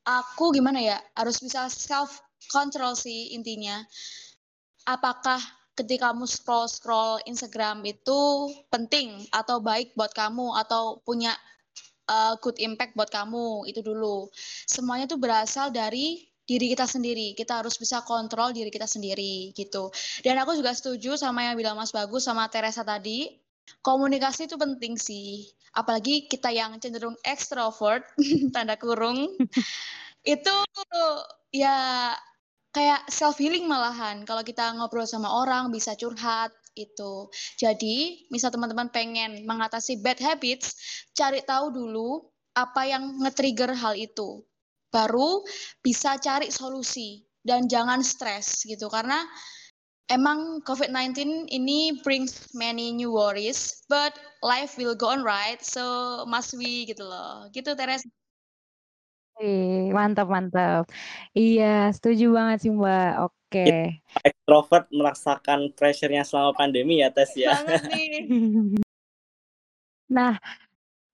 aku 0.04 0.50
gimana 0.50 0.82
ya 0.82 0.98
harus 1.14 1.38
bisa 1.38 1.70
self 1.70 2.18
control 2.50 2.98
sih 2.98 3.32
intinya. 3.34 3.80
Apakah 4.88 5.38
ketika 5.78 6.10
kamu 6.10 6.26
scroll 6.26 6.66
scroll 6.66 7.22
Instagram 7.24 7.86
itu 7.86 8.50
penting 8.68 9.24
atau 9.30 9.62
baik 9.62 9.94
buat 9.94 10.10
kamu 10.10 10.58
atau 10.66 10.98
punya 11.06 11.32
uh, 12.10 12.34
good 12.42 12.58
impact 12.58 12.98
buat 12.98 13.08
kamu? 13.08 13.70
Itu 13.70 13.86
dulu. 13.86 14.28
Semuanya 14.66 15.06
tuh 15.06 15.22
berasal 15.22 15.70
dari 15.70 16.26
diri 16.50 16.74
kita 16.74 16.90
sendiri. 16.90 17.38
Kita 17.38 17.62
harus 17.62 17.78
bisa 17.78 18.02
kontrol 18.02 18.50
diri 18.50 18.74
kita 18.74 18.90
sendiri 18.90 19.54
gitu. 19.54 19.94
Dan 20.26 20.34
aku 20.42 20.58
juga 20.58 20.74
setuju 20.74 21.14
sama 21.14 21.46
yang 21.46 21.54
bilang 21.54 21.78
Mas 21.78 21.94
Bagus 21.94 22.26
sama 22.26 22.50
Teresa 22.50 22.82
tadi 22.82 23.30
komunikasi 23.80 24.50
itu 24.50 24.56
penting 24.58 24.98
sih. 24.98 25.46
Apalagi 25.70 26.26
kita 26.26 26.50
yang 26.50 26.74
cenderung 26.82 27.14
extrovert 27.22 28.02
tanda 28.54 28.74
kurung. 28.74 29.30
Itu 30.26 30.54
ya 31.54 32.12
kayak 32.74 33.06
self 33.10 33.38
healing 33.38 33.66
malahan. 33.66 34.26
Kalau 34.26 34.42
kita 34.42 34.74
ngobrol 34.74 35.06
sama 35.06 35.30
orang 35.30 35.70
bisa 35.70 35.94
curhat 35.94 36.54
itu. 36.78 37.26
Jadi, 37.58 38.26
misal 38.30 38.54
teman-teman 38.54 38.92
pengen 38.94 39.42
mengatasi 39.48 39.98
bad 40.04 40.22
habits, 40.22 40.76
cari 41.16 41.42
tahu 41.42 41.74
dulu 41.74 42.30
apa 42.54 42.86
yang 42.86 43.18
nge-trigger 43.22 43.74
hal 43.74 43.94
itu. 43.98 44.42
Baru 44.90 45.42
bisa 45.82 46.18
cari 46.18 46.50
solusi. 46.50 47.26
Dan 47.40 47.72
jangan 47.72 48.04
stres 48.04 48.68
gitu. 48.68 48.92
Karena 48.92 49.24
emang 50.10 50.60
COVID-19 50.66 51.46
ini 51.48 52.02
brings 52.02 52.50
many 52.52 52.90
new 52.90 53.14
worries, 53.14 53.80
but 53.86 54.18
life 54.42 54.74
will 54.74 54.98
go 54.98 55.14
on 55.14 55.22
right, 55.22 55.62
so 55.62 56.26
must 56.26 56.52
we 56.58 56.90
gitu 56.90 57.06
loh. 57.06 57.46
Gitu 57.54 57.72
Teres. 57.78 58.02
Wih, 59.40 59.88
mantap 59.96 60.28
mantap. 60.28 60.84
Iya, 61.32 61.88
setuju 61.96 62.36
banget 62.36 62.66
sih, 62.66 62.72
Mbak. 62.74 63.12
Oke. 63.24 63.96
Extrovert 64.20 64.84
merasakan 64.92 65.72
pressure-nya 65.72 66.26
selama 66.26 66.52
pandemi 66.52 67.00
ya, 67.00 67.08
Tes 67.08 67.32
ya. 67.38 67.56
Banget 67.56 67.82
nih. 67.94 68.12
Nah, 70.12 70.36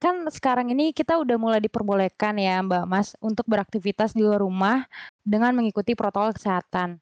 kan 0.02 0.26
sekarang 0.32 0.74
ini 0.74 0.90
kita 0.90 1.20
udah 1.22 1.38
mulai 1.38 1.62
diperbolehkan 1.62 2.34
ya, 2.40 2.58
Mbak 2.66 2.84
Mas, 2.90 3.14
untuk 3.22 3.46
beraktivitas 3.46 4.10
di 4.10 4.26
luar 4.26 4.42
rumah 4.42 4.82
dengan 5.22 5.54
mengikuti 5.54 5.94
protokol 5.94 6.34
kesehatan. 6.34 6.98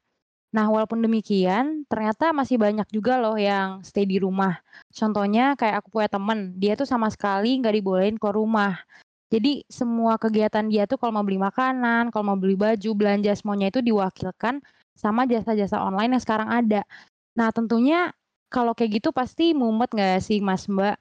Nah, 0.55 0.71
walaupun 0.71 1.03
demikian, 1.03 1.83
ternyata 1.91 2.31
masih 2.31 2.55
banyak 2.55 2.87
juga 2.87 3.19
loh 3.19 3.35
yang 3.35 3.83
stay 3.83 4.07
di 4.07 4.23
rumah. 4.23 4.55
Contohnya 4.95 5.51
kayak 5.59 5.83
aku 5.83 5.99
punya 5.99 6.07
temen, 6.07 6.55
dia 6.55 6.79
tuh 6.79 6.87
sama 6.87 7.11
sekali 7.11 7.59
nggak 7.59 7.75
dibolehin 7.75 8.15
ke 8.15 8.29
rumah. 8.31 8.79
Jadi 9.27 9.67
semua 9.67 10.15
kegiatan 10.15 10.63
dia 10.71 10.87
tuh 10.87 10.95
kalau 10.95 11.19
mau 11.19 11.25
beli 11.27 11.35
makanan, 11.41 12.07
kalau 12.07 12.31
mau 12.31 12.39
beli 12.39 12.55
baju, 12.55 12.89
belanja 12.95 13.35
semuanya 13.35 13.67
itu 13.67 13.83
diwakilkan 13.83 14.63
sama 14.95 15.27
jasa-jasa 15.27 15.75
online 15.83 16.15
yang 16.15 16.23
sekarang 16.23 16.47
ada. 16.47 16.87
Nah, 17.35 17.51
tentunya 17.51 18.15
kalau 18.47 18.71
kayak 18.71 19.03
gitu 19.03 19.11
pasti 19.11 19.51
mumet 19.51 19.91
nggak 19.91 20.23
sih 20.23 20.39
Mas 20.39 20.71
Mbak? 20.71 20.95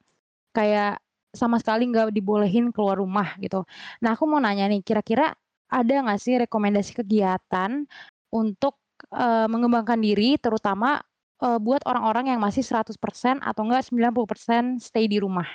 Kayak 0.51 0.99
sama 1.31 1.63
sekali 1.63 1.87
nggak 1.87 2.11
dibolehin 2.11 2.75
keluar 2.75 2.99
rumah 2.99 3.39
gitu. 3.39 3.63
Nah, 4.03 4.19
aku 4.19 4.27
mau 4.27 4.43
nanya 4.43 4.67
nih, 4.67 4.83
kira-kira 4.83 5.31
ada 5.71 5.95
nggak 6.03 6.19
sih 6.19 6.35
rekomendasi 6.43 6.91
kegiatan 6.99 7.87
untuk 8.35 8.83
uh, 9.11 9.47
mengembangkan 9.51 10.01
diri 10.01 10.37
terutama 10.41 11.03
uh, 11.45 11.59
buat 11.61 11.85
orang-orang 11.85 12.33
yang 12.33 12.41
masih 12.41 12.65
100% 12.65 12.97
atau 13.43 13.63
enggak 13.65 13.85
90% 13.91 14.81
stay 14.81 15.05
di 15.11 15.21
rumah? 15.21 15.47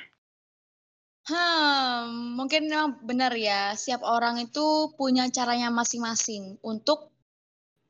Hmm, 1.30 2.34
mungkin 2.34 2.66
memang 2.66 3.06
benar 3.06 3.34
ya, 3.38 3.78
setiap 3.78 4.02
orang 4.02 4.42
itu 4.42 4.90
punya 4.98 5.30
caranya 5.30 5.70
masing-masing 5.70 6.58
untuk 6.66 7.14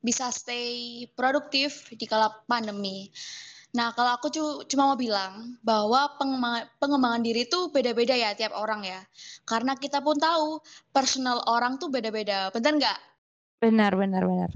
bisa 0.03 0.27
stay 0.31 1.07
produktif 1.15 1.87
di 1.95 2.03
kala 2.03 2.31
pandemi. 2.47 3.07
Nah, 3.69 3.93
kalau 3.93 4.17
aku 4.17 4.33
cuma 4.65 4.91
mau 4.91 4.97
bilang 4.97 5.55
bahwa 5.61 6.17
pengembangan, 6.17 6.65
pengembangan 6.81 7.21
diri 7.21 7.45
itu 7.45 7.69
beda-beda 7.69 8.17
ya 8.17 8.33
tiap 8.33 8.57
orang 8.57 8.81
ya. 8.81 8.99
Karena 9.45 9.77
kita 9.77 10.01
pun 10.01 10.17
tahu 10.17 10.57
personal 10.89 11.45
orang 11.45 11.77
tuh 11.77 11.93
beda-beda, 11.93 12.49
benar 12.49 12.73
nggak? 12.75 12.99
Benar, 13.61 13.93
benar, 13.93 14.23
benar. 14.25 14.51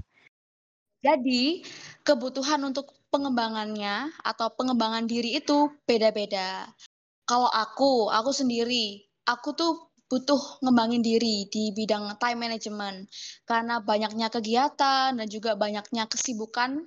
Jadi, 1.04 1.60
kebutuhan 2.00 2.64
untuk 2.64 2.96
pengembangannya 3.12 4.08
atau 4.24 4.48
pengembangan 4.56 5.04
diri 5.04 5.36
itu 5.36 5.68
beda-beda. 5.84 6.64
Kalau 7.28 7.52
aku, 7.52 8.08
aku 8.08 8.32
sendiri, 8.32 9.04
aku 9.28 9.52
tuh 9.52 9.92
butuh 10.08 10.60
ngembangin 10.64 11.00
diri 11.00 11.48
di 11.48 11.72
bidang 11.72 12.16
time 12.20 12.44
management 12.44 13.08
karena 13.48 13.80
banyaknya 13.80 14.28
kegiatan 14.28 15.16
dan 15.16 15.26
juga 15.28 15.56
banyaknya 15.56 16.04
kesibukan 16.08 16.84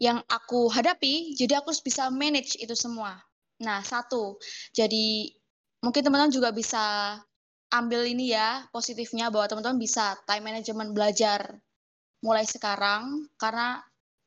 yang 0.00 0.24
aku 0.32 0.72
hadapi, 0.72 1.36
jadi 1.36 1.60
aku 1.60 1.72
harus 1.72 1.84
bisa 1.84 2.08
manage 2.08 2.56
itu 2.56 2.72
semua. 2.72 3.20
Nah, 3.60 3.84
satu, 3.84 4.40
jadi 4.72 5.28
mungkin 5.84 6.00
teman-teman 6.00 6.32
juga 6.32 6.48
bisa 6.56 7.16
ambil 7.68 8.08
ini 8.08 8.32
ya 8.32 8.64
positifnya 8.72 9.28
bahwa 9.28 9.46
teman-teman 9.46 9.76
bisa 9.76 10.16
time 10.24 10.48
management 10.48 10.96
belajar 10.96 11.60
mulai 12.20 12.44
sekarang 12.44 13.28
karena 13.40 13.80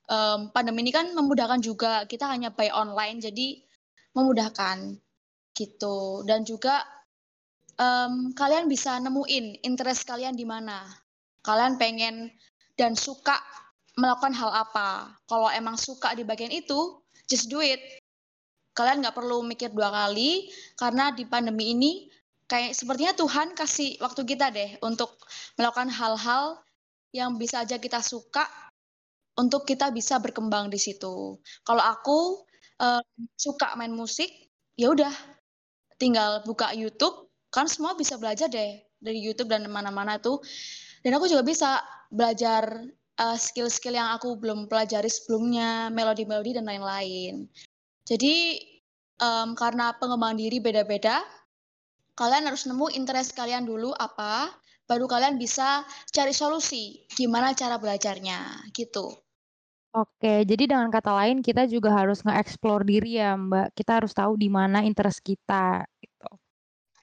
um, 0.10 0.50
pandemi 0.50 0.84
ini 0.86 0.92
kan 0.94 1.14
memudahkan 1.14 1.62
juga 1.62 2.04
kita 2.10 2.28
hanya 2.30 2.50
buy 2.50 2.70
online 2.74 3.22
jadi 3.22 3.62
memudahkan 4.14 4.98
gitu. 5.54 6.26
Dan 6.26 6.46
juga 6.46 6.82
um, 7.78 8.34
kalian 8.34 8.70
bisa 8.70 8.98
nemuin 9.02 9.66
interest 9.66 10.06
kalian 10.10 10.34
di 10.34 10.46
mana. 10.46 10.84
Kalian 11.44 11.76
pengen 11.78 12.32
dan 12.80 12.98
suka 12.98 13.38
melakukan 14.00 14.34
hal 14.34 14.52
apa. 14.54 15.14
Kalau 15.30 15.50
emang 15.54 15.78
suka 15.78 16.18
di 16.18 16.26
bagian 16.26 16.54
itu 16.54 17.04
just 17.30 17.50
do 17.50 17.62
it. 17.62 17.82
Kalian 18.74 19.06
nggak 19.06 19.14
perlu 19.14 19.46
mikir 19.46 19.70
dua 19.70 19.94
kali 19.94 20.50
karena 20.74 21.14
di 21.14 21.30
pandemi 21.30 21.78
ini 21.78 21.92
kayak 22.50 22.74
sepertinya 22.74 23.14
Tuhan 23.14 23.54
kasih 23.54 24.02
waktu 24.02 24.22
kita 24.26 24.50
deh 24.50 24.82
untuk 24.82 25.14
melakukan 25.62 25.94
hal-hal 25.94 26.58
yang 27.14 27.38
bisa 27.38 27.62
aja 27.62 27.78
kita 27.78 28.02
suka 28.02 28.44
untuk 29.38 29.64
kita 29.70 29.94
bisa 29.94 30.18
berkembang 30.18 30.74
di 30.74 30.82
situ. 30.82 31.38
Kalau 31.64 31.84
aku 31.86 32.42
uh, 32.82 33.02
suka 33.38 33.78
main 33.78 33.94
musik, 33.94 34.30
ya 34.74 34.90
udah 34.90 35.14
tinggal 36.02 36.42
buka 36.44 36.74
YouTube, 36.74 37.30
kan 37.54 37.70
semua 37.70 37.94
bisa 37.94 38.18
belajar 38.18 38.50
deh 38.50 38.82
dari 38.98 39.22
YouTube 39.22 39.54
dan 39.54 39.66
mana-mana 39.70 40.18
tuh. 40.18 40.42
Dan 41.06 41.14
aku 41.16 41.30
juga 41.30 41.46
bisa 41.46 41.80
belajar 42.10 42.82
skill 43.14 43.70
skill-skill 43.70 43.94
yang 43.94 44.10
aku 44.18 44.34
belum 44.42 44.66
pelajari 44.66 45.06
sebelumnya, 45.06 45.94
melodi-melodi 45.94 46.58
dan 46.58 46.66
lain-lain. 46.66 47.46
Jadi 48.10 48.58
um, 49.22 49.54
karena 49.54 49.94
pengembangan 50.02 50.42
diri 50.42 50.58
beda-beda, 50.58 51.22
kalian 52.18 52.50
harus 52.50 52.66
nemu 52.66 52.90
interest 52.98 53.38
kalian 53.38 53.70
dulu 53.70 53.94
apa, 53.94 54.50
baru 54.90 55.06
kalian 55.08 55.40
bisa 55.40 55.88
cari 56.12 56.36
solusi 56.36 57.04
gimana 57.16 57.56
cara 57.56 57.80
belajarnya 57.80 58.70
gitu. 58.76 59.14
Oke, 59.94 60.42
jadi 60.42 60.74
dengan 60.74 60.90
kata 60.90 61.14
lain 61.14 61.46
kita 61.46 61.70
juga 61.70 61.94
harus 61.94 62.26
nge-explore 62.26 62.82
diri 62.82 63.22
ya, 63.22 63.38
Mbak. 63.38 63.78
Kita 63.78 64.02
harus 64.02 64.10
tahu 64.10 64.34
di 64.34 64.50
mana 64.50 64.82
interest 64.82 65.22
kita 65.22 65.86
gitu. 66.02 66.30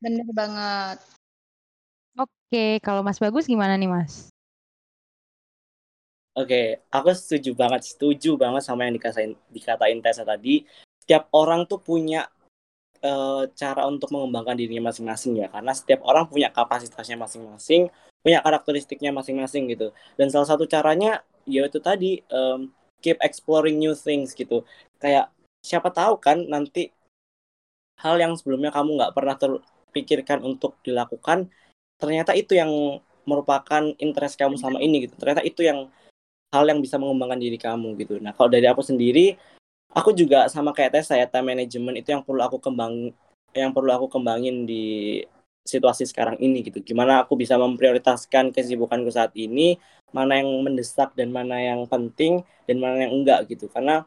Bener 0.02 0.26
banget. 0.34 0.98
Oke, 2.18 2.82
kalau 2.82 3.06
Mas 3.06 3.22
Bagus 3.22 3.46
gimana 3.46 3.78
nih, 3.78 3.86
Mas? 3.86 4.34
Oke, 6.34 6.82
aku 6.90 7.14
setuju 7.14 7.54
banget, 7.54 7.86
setuju 7.94 8.34
banget 8.34 8.66
sama 8.66 8.90
yang 8.90 8.98
dikatain 8.98 9.38
dikatain 9.54 9.98
Tessa 10.02 10.26
tadi. 10.26 10.66
Setiap 11.02 11.30
orang 11.30 11.70
tuh 11.70 11.78
punya 11.78 12.26
uh, 13.04 13.44
cara 13.56 13.86
untuk 13.88 14.12
mengembangkan 14.12 14.56
dirinya 14.56 14.90
masing-masing 14.92 15.40
ya. 15.40 15.48
Karena 15.52 15.72
setiap 15.76 16.04
orang 16.06 16.28
punya 16.28 16.48
kapasitasnya 16.52 17.16
masing-masing 17.20 17.88
punya 18.20 18.44
karakteristiknya 18.44 19.10
masing-masing 19.16 19.72
gitu. 19.72 19.96
Dan 20.20 20.28
salah 20.28 20.48
satu 20.48 20.68
caranya 20.68 21.24
yaitu 21.48 21.80
tadi 21.80 22.20
um, 22.28 22.68
keep 23.00 23.16
exploring 23.24 23.80
new 23.80 23.96
things 23.96 24.36
gitu. 24.36 24.62
Kayak 25.00 25.32
siapa 25.64 25.88
tahu 25.92 26.20
kan 26.20 26.44
nanti 26.48 26.92
hal 28.00 28.16
yang 28.16 28.32
sebelumnya 28.36 28.72
kamu 28.72 28.96
nggak 28.96 29.12
pernah 29.12 29.36
terpikirkan 29.36 30.40
untuk 30.40 30.80
dilakukan 30.80 31.52
ternyata 32.00 32.32
itu 32.32 32.56
yang 32.56 32.72
merupakan 33.28 33.92
interest 34.00 34.40
kamu 34.40 34.56
sama 34.56 34.80
ini 34.80 35.04
gitu. 35.08 35.16
Ternyata 35.20 35.44
itu 35.44 35.60
yang 35.64 35.92
hal 36.50 36.64
yang 36.66 36.80
bisa 36.80 36.96
mengembangkan 36.96 37.40
diri 37.40 37.60
kamu 37.60 37.94
gitu. 38.00 38.16
Nah 38.18 38.32
kalau 38.32 38.48
dari 38.48 38.66
aku 38.66 38.80
sendiri 38.80 39.36
aku 39.90 40.10
juga 40.14 40.46
sama 40.46 40.70
kayak 40.70 41.00
tes 41.00 41.06
saya 41.10 41.26
time 41.26 41.54
management 41.54 42.02
itu 42.02 42.08
yang 42.14 42.22
perlu 42.22 42.42
aku 42.42 42.58
kembang 42.62 43.10
yang 43.54 43.74
perlu 43.74 43.90
aku 43.90 44.06
kembangin 44.06 44.62
di 44.66 45.18
situasi 45.66 46.06
sekarang 46.08 46.38
ini 46.40 46.62
gitu. 46.66 46.80
Gimana 46.82 47.22
aku 47.26 47.34
bisa 47.38 47.58
memprioritaskan 47.58 48.54
kesibukanku 48.54 49.10
saat 49.12 49.34
ini 49.36 49.76
mana 50.10 50.38
yang 50.42 50.50
mendesak 50.62 51.14
dan 51.14 51.30
mana 51.30 51.58
yang 51.58 51.86
penting 51.86 52.42
dan 52.66 52.76
mana 52.78 53.06
yang 53.06 53.12
enggak 53.14 53.46
gitu. 53.50 53.66
Karena 53.70 54.06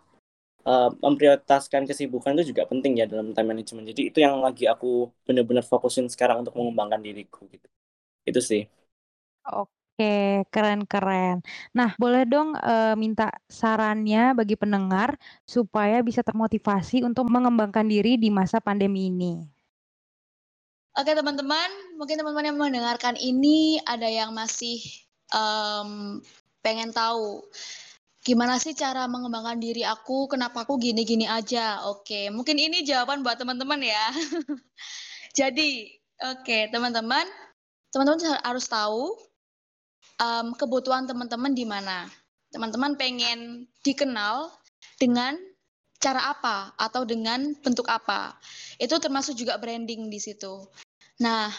uh, 0.68 0.90
memprioritaskan 1.04 1.88
kesibukan 1.88 2.36
itu 2.40 2.56
juga 2.56 2.68
penting 2.68 3.00
ya 3.00 3.06
dalam 3.08 3.36
time 3.36 3.54
management. 3.56 3.86
Jadi 3.92 4.02
itu 4.12 4.18
yang 4.24 4.40
lagi 4.40 4.66
aku 4.68 5.12
benar-benar 5.28 5.64
fokusin 5.68 6.08
sekarang 6.08 6.44
untuk 6.44 6.56
mengembangkan 6.56 7.04
diriku 7.04 7.46
gitu. 7.52 7.68
Itu 8.24 8.40
sih. 8.40 8.68
Oke 9.44 9.83
Oke, 9.94 10.42
keren-keren. 10.50 11.46
Nah, 11.70 11.94
boleh 12.02 12.26
dong, 12.26 12.58
uh, 12.58 12.98
minta 12.98 13.30
sarannya 13.46 14.34
bagi 14.34 14.58
pendengar 14.58 15.22
supaya 15.46 16.02
bisa 16.02 16.26
termotivasi 16.26 17.06
untuk 17.06 17.30
mengembangkan 17.30 17.86
diri 17.86 18.18
di 18.18 18.34
masa 18.34 18.58
pandemi 18.58 19.14
ini? 19.14 19.46
Oke, 20.98 21.14
teman-teman, 21.14 21.94
mungkin 22.02 22.18
teman-teman 22.18 22.50
yang 22.50 22.58
mendengarkan 22.58 23.22
ini 23.22 23.78
ada 23.86 24.10
yang 24.10 24.34
masih, 24.34 24.82
um, 25.30 26.18
pengen 26.66 26.90
tahu, 26.90 27.46
gimana 28.26 28.58
sih 28.58 28.74
cara 28.74 29.06
mengembangkan 29.06 29.62
diri 29.62 29.86
aku, 29.86 30.26
kenapa 30.26 30.66
aku 30.66 30.82
gini-gini 30.82 31.30
aja. 31.30 31.86
Oke, 31.86 32.34
mungkin 32.34 32.58
ini 32.58 32.82
jawaban 32.82 33.22
buat 33.22 33.38
teman-teman 33.38 33.86
ya. 33.86 34.10
Jadi, 35.38 35.86
oke, 36.18 36.74
teman-teman, 36.74 37.30
teman-teman 37.94 38.42
harus 38.42 38.66
tahu 38.66 39.33
um, 40.20 40.54
kebutuhan 40.58 41.06
teman-teman 41.06 41.54
di 41.54 41.66
mana. 41.66 42.10
Teman-teman 42.54 42.94
pengen 42.98 43.66
dikenal 43.82 44.52
dengan 45.02 45.34
cara 45.98 46.36
apa 46.36 46.76
atau 46.78 47.08
dengan 47.08 47.56
bentuk 47.64 47.88
apa. 47.90 48.36
Itu 48.78 49.00
termasuk 49.00 49.40
juga 49.40 49.58
branding 49.58 50.12
di 50.12 50.20
situ. 50.20 50.68
Nah, 51.24 51.50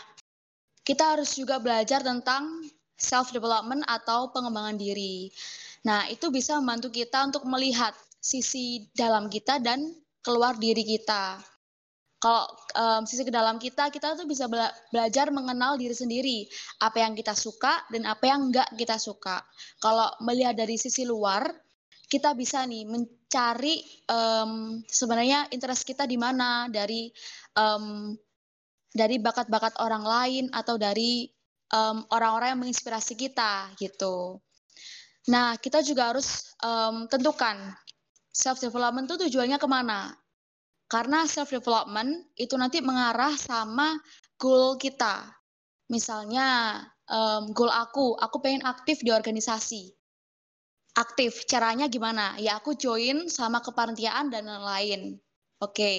kita 0.85 1.17
harus 1.17 1.35
juga 1.35 1.57
belajar 1.59 2.05
tentang 2.05 2.62
self 2.95 3.33
development 3.33 3.83
atau 3.88 4.31
pengembangan 4.31 4.77
diri. 4.77 5.33
Nah, 5.88 6.07
itu 6.12 6.29
bisa 6.31 6.61
membantu 6.61 6.93
kita 6.93 7.25
untuk 7.27 7.49
melihat 7.49 7.97
sisi 8.21 8.88
dalam 8.95 9.29
kita 9.29 9.61
dan 9.61 9.81
keluar 10.25 10.57
diri 10.57 10.81
kita 10.81 11.54
kalau 12.25 12.49
um, 12.73 13.05
sisi 13.05 13.21
ke 13.21 13.29
dalam 13.29 13.61
kita 13.61 13.93
kita 13.93 14.17
tuh 14.17 14.25
bisa 14.25 14.49
bela 14.49 14.73
belajar 14.89 15.29
mengenal 15.29 15.77
diri 15.77 15.93
sendiri. 15.93 16.49
Apa 16.81 17.05
yang 17.05 17.13
kita 17.13 17.37
suka 17.37 17.85
dan 17.93 18.09
apa 18.09 18.25
yang 18.25 18.49
enggak 18.49 18.73
kita 18.81 18.97
suka. 18.97 19.45
Kalau 19.77 20.09
melihat 20.25 20.57
dari 20.57 20.81
sisi 20.81 21.05
luar 21.05 21.45
kita 22.09 22.33
bisa 22.33 22.65
nih 22.65 22.89
mencari 22.89 23.85
um, 24.09 24.81
sebenarnya 24.89 25.53
interest 25.53 25.85
kita 25.85 26.09
di 26.09 26.17
mana. 26.17 26.73
Dari 26.73 27.13
um, 27.61 28.17
dari 28.89 29.21
bakat-bakat 29.21 29.77
orang 29.85 30.05
lain 30.09 30.45
atau 30.49 30.81
dari 30.81 31.29
orang-orang 32.09 32.49
um, 32.49 32.53
yang 32.57 32.61
menginspirasi 32.65 33.21
kita 33.21 33.69
gitu. 33.77 34.41
Nah, 35.29 35.61
kita 35.61 35.83
juga 35.85 36.15
harus 36.15 36.57
um, 36.63 37.05
tentukan 37.11 37.75
self 38.31 38.63
development 38.65 39.11
itu 39.11 39.29
tujuannya 39.29 39.59
ke 39.61 39.69
mana. 39.69 40.15
Karena 40.95 41.27
self 41.27 41.51
development 41.51 42.31
itu 42.39 42.55
nanti 42.55 42.79
mengarah 42.79 43.35
sama 43.35 43.99
goal 44.39 44.79
kita. 44.79 45.27
Misalnya 45.91 46.79
um, 47.11 47.51
goal 47.51 47.75
aku, 47.75 48.15
aku 48.15 48.39
pengen 48.39 48.63
aktif 48.63 49.03
di 49.03 49.11
organisasi. 49.11 49.91
Aktif, 50.95 51.51
caranya 51.51 51.91
gimana? 51.91 52.39
Ya 52.39 52.63
aku 52.63 52.79
join 52.79 53.27
sama 53.27 53.59
kepanitiaan 53.59 54.31
dan 54.31 54.47
lain-lain. 54.47 55.19
Oke. 55.59 55.75
Okay. 55.75 55.99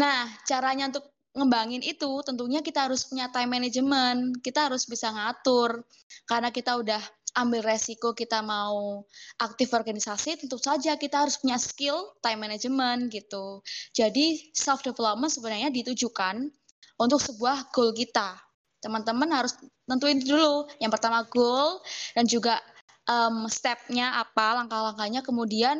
Nah, 0.00 0.24
caranya 0.48 0.88
untuk 0.88 1.12
ngembangin 1.36 1.84
itu 1.84 2.24
tentunya 2.24 2.64
kita 2.64 2.88
harus 2.88 3.04
punya 3.04 3.28
time 3.28 3.52
management. 3.52 4.40
Kita 4.40 4.72
harus 4.72 4.88
bisa 4.88 5.12
ngatur. 5.12 5.84
Karena 6.24 6.48
kita 6.48 6.80
udah 6.80 7.04
ambil 7.36 7.60
resiko 7.60 8.16
kita 8.16 8.40
mau 8.40 9.04
aktif 9.36 9.76
organisasi, 9.76 10.40
tentu 10.40 10.56
saja 10.56 10.96
kita 10.96 11.28
harus 11.28 11.36
punya 11.36 11.60
skill 11.60 12.16
time 12.24 12.40
management 12.40 13.12
gitu. 13.12 13.60
Jadi 13.92 14.50
self 14.56 14.80
development 14.80 15.28
sebenarnya 15.28 15.68
ditujukan 15.68 16.48
untuk 16.96 17.20
sebuah 17.20 17.68
goal 17.76 17.92
kita. 17.92 18.40
Teman-teman 18.80 19.28
harus 19.28 19.52
tentuin 19.84 20.16
dulu. 20.16 20.64
Yang 20.80 20.92
pertama 20.96 21.28
goal 21.28 21.84
dan 22.16 22.24
juga 22.24 22.56
um, 23.04 23.44
stepnya 23.52 24.16
apa, 24.16 24.64
langkah-langkahnya, 24.64 25.20
kemudian 25.20 25.76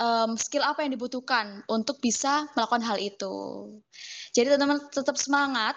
um, 0.00 0.34
skill 0.34 0.66
apa 0.66 0.82
yang 0.82 0.96
dibutuhkan 0.96 1.62
untuk 1.70 2.02
bisa 2.02 2.50
melakukan 2.58 2.82
hal 2.82 2.98
itu. 2.98 3.34
Jadi 4.34 4.54
teman-teman 4.54 4.90
tetap 4.90 5.14
semangat 5.18 5.76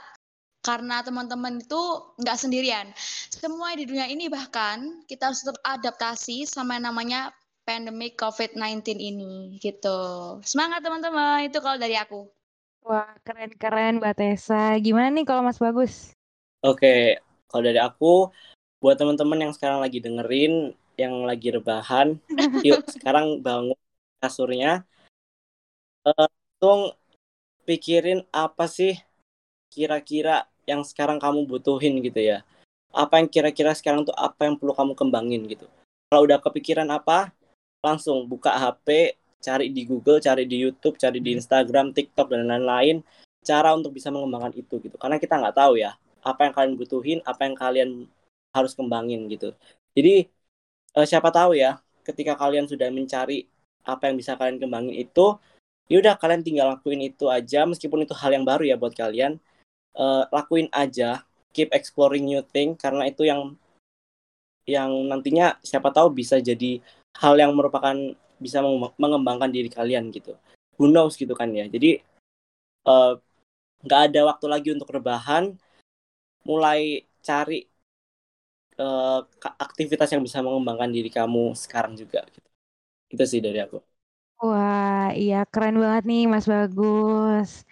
karena 0.64 1.04
teman-teman 1.04 1.60
itu 1.60 1.82
nggak 2.24 2.40
sendirian. 2.40 2.88
Semua 3.30 3.76
di 3.76 3.84
dunia 3.84 4.08
ini 4.08 4.32
bahkan 4.32 5.04
kita 5.12 5.30
harus 5.30 5.44
tetap 5.44 5.60
adaptasi 5.62 6.48
sama 6.48 6.80
yang 6.80 6.88
namanya 6.90 7.36
pandemic 7.68 8.16
COVID-19 8.16 8.96
ini 8.96 9.60
gitu. 9.60 10.00
Semangat 10.48 10.80
teman-teman, 10.84 11.44
itu 11.48 11.60
kalau 11.60 11.76
dari 11.76 12.00
aku. 12.00 12.32
Wah, 12.84 13.12
keren-keren 13.24 14.00
Mbak 14.00 14.16
Tessa. 14.20 14.76
Gimana 14.80 15.12
nih 15.12 15.24
kalau 15.28 15.44
Mas 15.44 15.60
Bagus? 15.60 16.12
Oke, 16.64 17.20
kalau 17.48 17.64
dari 17.64 17.80
aku, 17.80 18.32
buat 18.80 19.00
teman-teman 19.00 19.48
yang 19.48 19.54
sekarang 19.56 19.80
lagi 19.84 20.00
dengerin, 20.04 20.76
yang 21.00 21.24
lagi 21.24 21.52
rebahan, 21.52 22.20
yuk 22.68 22.84
sekarang 22.88 23.40
bangun 23.40 23.76
kasurnya, 24.20 24.84
uh, 26.08 26.28
langsung 26.28 26.96
pikirin 27.64 28.28
apa 28.32 28.68
sih 28.68 29.00
kira-kira 29.72 30.53
yang 30.70 30.82
sekarang 30.86 31.20
kamu 31.20 31.46
butuhin 31.48 32.00
gitu 32.04 32.20
ya. 32.20 32.42
Apa 32.94 33.20
yang 33.22 33.28
kira-kira 33.28 33.74
sekarang 33.74 34.06
tuh 34.06 34.16
apa 34.16 34.46
yang 34.46 34.56
perlu 34.56 34.74
kamu 34.76 34.94
kembangin 34.94 35.42
gitu. 35.50 35.66
Kalau 36.08 36.26
udah 36.26 36.38
kepikiran 36.38 36.88
apa 36.94 37.34
langsung 37.82 38.24
buka 38.30 38.54
HP 38.54 39.18
cari 39.44 39.68
di 39.74 39.84
Google 39.84 40.24
cari 40.24 40.48
di 40.48 40.64
YouTube 40.64 40.96
cari 40.96 41.20
di 41.20 41.36
Instagram 41.36 41.92
TikTok 41.92 42.32
dan 42.32 42.48
lain-lain 42.48 43.04
cara 43.44 43.76
untuk 43.76 43.92
bisa 43.92 44.08
mengembangkan 44.14 44.56
itu 44.56 44.80
gitu. 44.80 44.96
Karena 44.96 45.20
kita 45.20 45.36
nggak 45.42 45.56
tahu 45.58 45.76
ya 45.82 45.98
apa 46.24 46.48
yang 46.48 46.54
kalian 46.56 46.74
butuhin 46.80 47.20
apa 47.28 47.42
yang 47.44 47.56
kalian 47.58 47.90
harus 48.56 48.72
kembangin 48.78 49.28
gitu. 49.28 49.52
Jadi 49.98 50.32
eh, 50.96 51.08
siapa 51.10 51.34
tahu 51.34 51.58
ya 51.58 51.82
ketika 52.08 52.38
kalian 52.40 52.70
sudah 52.70 52.88
mencari 52.94 53.50
apa 53.84 54.08
yang 54.08 54.16
bisa 54.16 54.40
kalian 54.40 54.60
kembangin 54.64 54.96
itu 54.96 55.36
yaudah 55.92 56.16
kalian 56.16 56.42
tinggal 56.46 56.72
lakuin 56.72 57.04
itu 57.04 57.28
aja 57.28 57.68
meskipun 57.68 58.08
itu 58.08 58.16
hal 58.16 58.32
yang 58.32 58.48
baru 58.48 58.64
ya 58.64 58.76
buat 58.80 58.96
kalian 58.96 59.36
uh, 59.98 60.26
lakuin 60.30 60.70
aja 60.74 61.26
keep 61.54 61.70
exploring 61.72 62.26
new 62.26 62.42
thing 62.42 62.74
karena 62.74 63.08
itu 63.08 63.30
yang 63.30 63.54
yang 64.64 64.90
nantinya 65.12 65.60
siapa 65.60 65.92
tahu 65.92 66.12
bisa 66.16 66.40
jadi 66.40 66.80
hal 67.20 67.36
yang 67.36 67.52
merupakan 67.54 67.94
bisa 68.40 68.60
mengembangkan 68.98 69.52
diri 69.52 69.70
kalian 69.70 70.10
gitu. 70.10 70.36
Who 70.80 70.90
knows 70.90 71.20
gitu 71.20 71.36
kan 71.38 71.52
ya. 71.52 71.68
Jadi 71.68 72.00
eh, 72.88 73.14
nggak 73.84 74.00
uh, 74.00 74.06
ada 74.10 74.22
waktu 74.28 74.46
lagi 74.50 74.70
untuk 74.72 74.90
rebahan. 74.92 75.54
Mulai 76.44 77.08
cari 77.24 77.64
uh, 78.76 79.24
aktivitas 79.60 80.12
yang 80.12 80.24
bisa 80.24 80.44
mengembangkan 80.44 80.92
diri 80.92 81.08
kamu 81.08 81.56
sekarang 81.56 81.96
juga 81.96 82.24
gitu. 82.32 82.50
Itu 83.12 83.24
sih 83.24 83.40
dari 83.40 83.64
aku. 83.64 83.80
Wah 84.44 85.16
iya 85.16 85.48
keren 85.48 85.80
banget 85.80 86.04
nih 86.04 86.24
Mas 86.28 86.48
Bagus. 86.48 87.64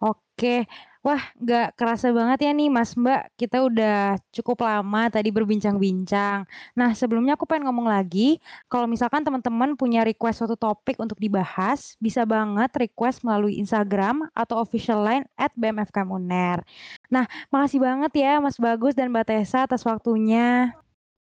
Oke 0.00 0.64
Wah, 1.04 1.20
nggak 1.36 1.76
kerasa 1.76 2.16
banget 2.16 2.48
ya 2.48 2.50
nih 2.56 2.72
Mas 2.72 2.96
Mbak, 2.96 3.36
kita 3.36 3.60
udah 3.60 4.16
cukup 4.32 4.64
lama 4.64 5.12
tadi 5.12 5.28
berbincang-bincang. 5.28 6.48
Nah, 6.72 6.90
sebelumnya 6.96 7.36
aku 7.36 7.44
pengen 7.44 7.68
ngomong 7.68 7.92
lagi, 7.92 8.40
kalau 8.72 8.88
misalkan 8.88 9.20
teman-teman 9.20 9.76
punya 9.76 10.00
request 10.00 10.40
suatu 10.40 10.56
topik 10.56 10.96
untuk 10.96 11.20
dibahas, 11.20 11.92
bisa 12.00 12.24
banget 12.24 12.72
request 12.80 13.20
melalui 13.20 13.60
Instagram 13.60 14.32
atau 14.32 14.64
official 14.64 15.04
line 15.04 15.28
at 15.36 15.52
BMFKMUNER. 15.60 16.64
Nah, 17.12 17.28
makasih 17.52 17.84
banget 17.84 18.24
ya 18.24 18.40
Mas 18.40 18.56
Bagus 18.56 18.96
dan 18.96 19.12
Mbak 19.12 19.28
Tessa 19.28 19.68
atas 19.68 19.84
waktunya. 19.84 20.72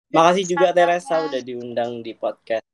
Makasih 0.09 0.57
juga 0.57 0.73
Teresa 0.73 1.21
udah 1.21 1.41
diundang 1.45 2.01
di 2.01 2.17
podcast. 2.17 2.65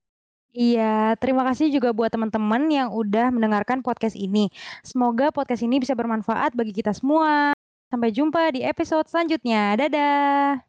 Iya, 0.54 1.18
terima 1.18 1.42
kasih 1.50 1.74
juga 1.74 1.89
buat 1.98 2.13
teman-teman 2.13 2.70
yang 2.70 2.94
udah 2.94 3.34
mendengarkan 3.34 3.82
podcast 3.82 4.13
ini. 4.13 4.54
Semoga 4.86 5.34
podcast 5.34 5.66
ini 5.66 5.82
bisa 5.82 5.98
bermanfaat 5.98 6.54
bagi 6.54 6.78
kita 6.78 6.94
semua. 6.94 7.58
Sampai 7.89 8.13
jumpa 8.13 8.54
di 8.54 8.62
episode 8.62 9.10
selanjutnya. 9.10 9.74
Dadah. 9.74 10.62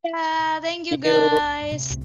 Dadah, 0.00 0.64
thank 0.64 0.88
you 0.88 0.96
guys. 0.96 2.00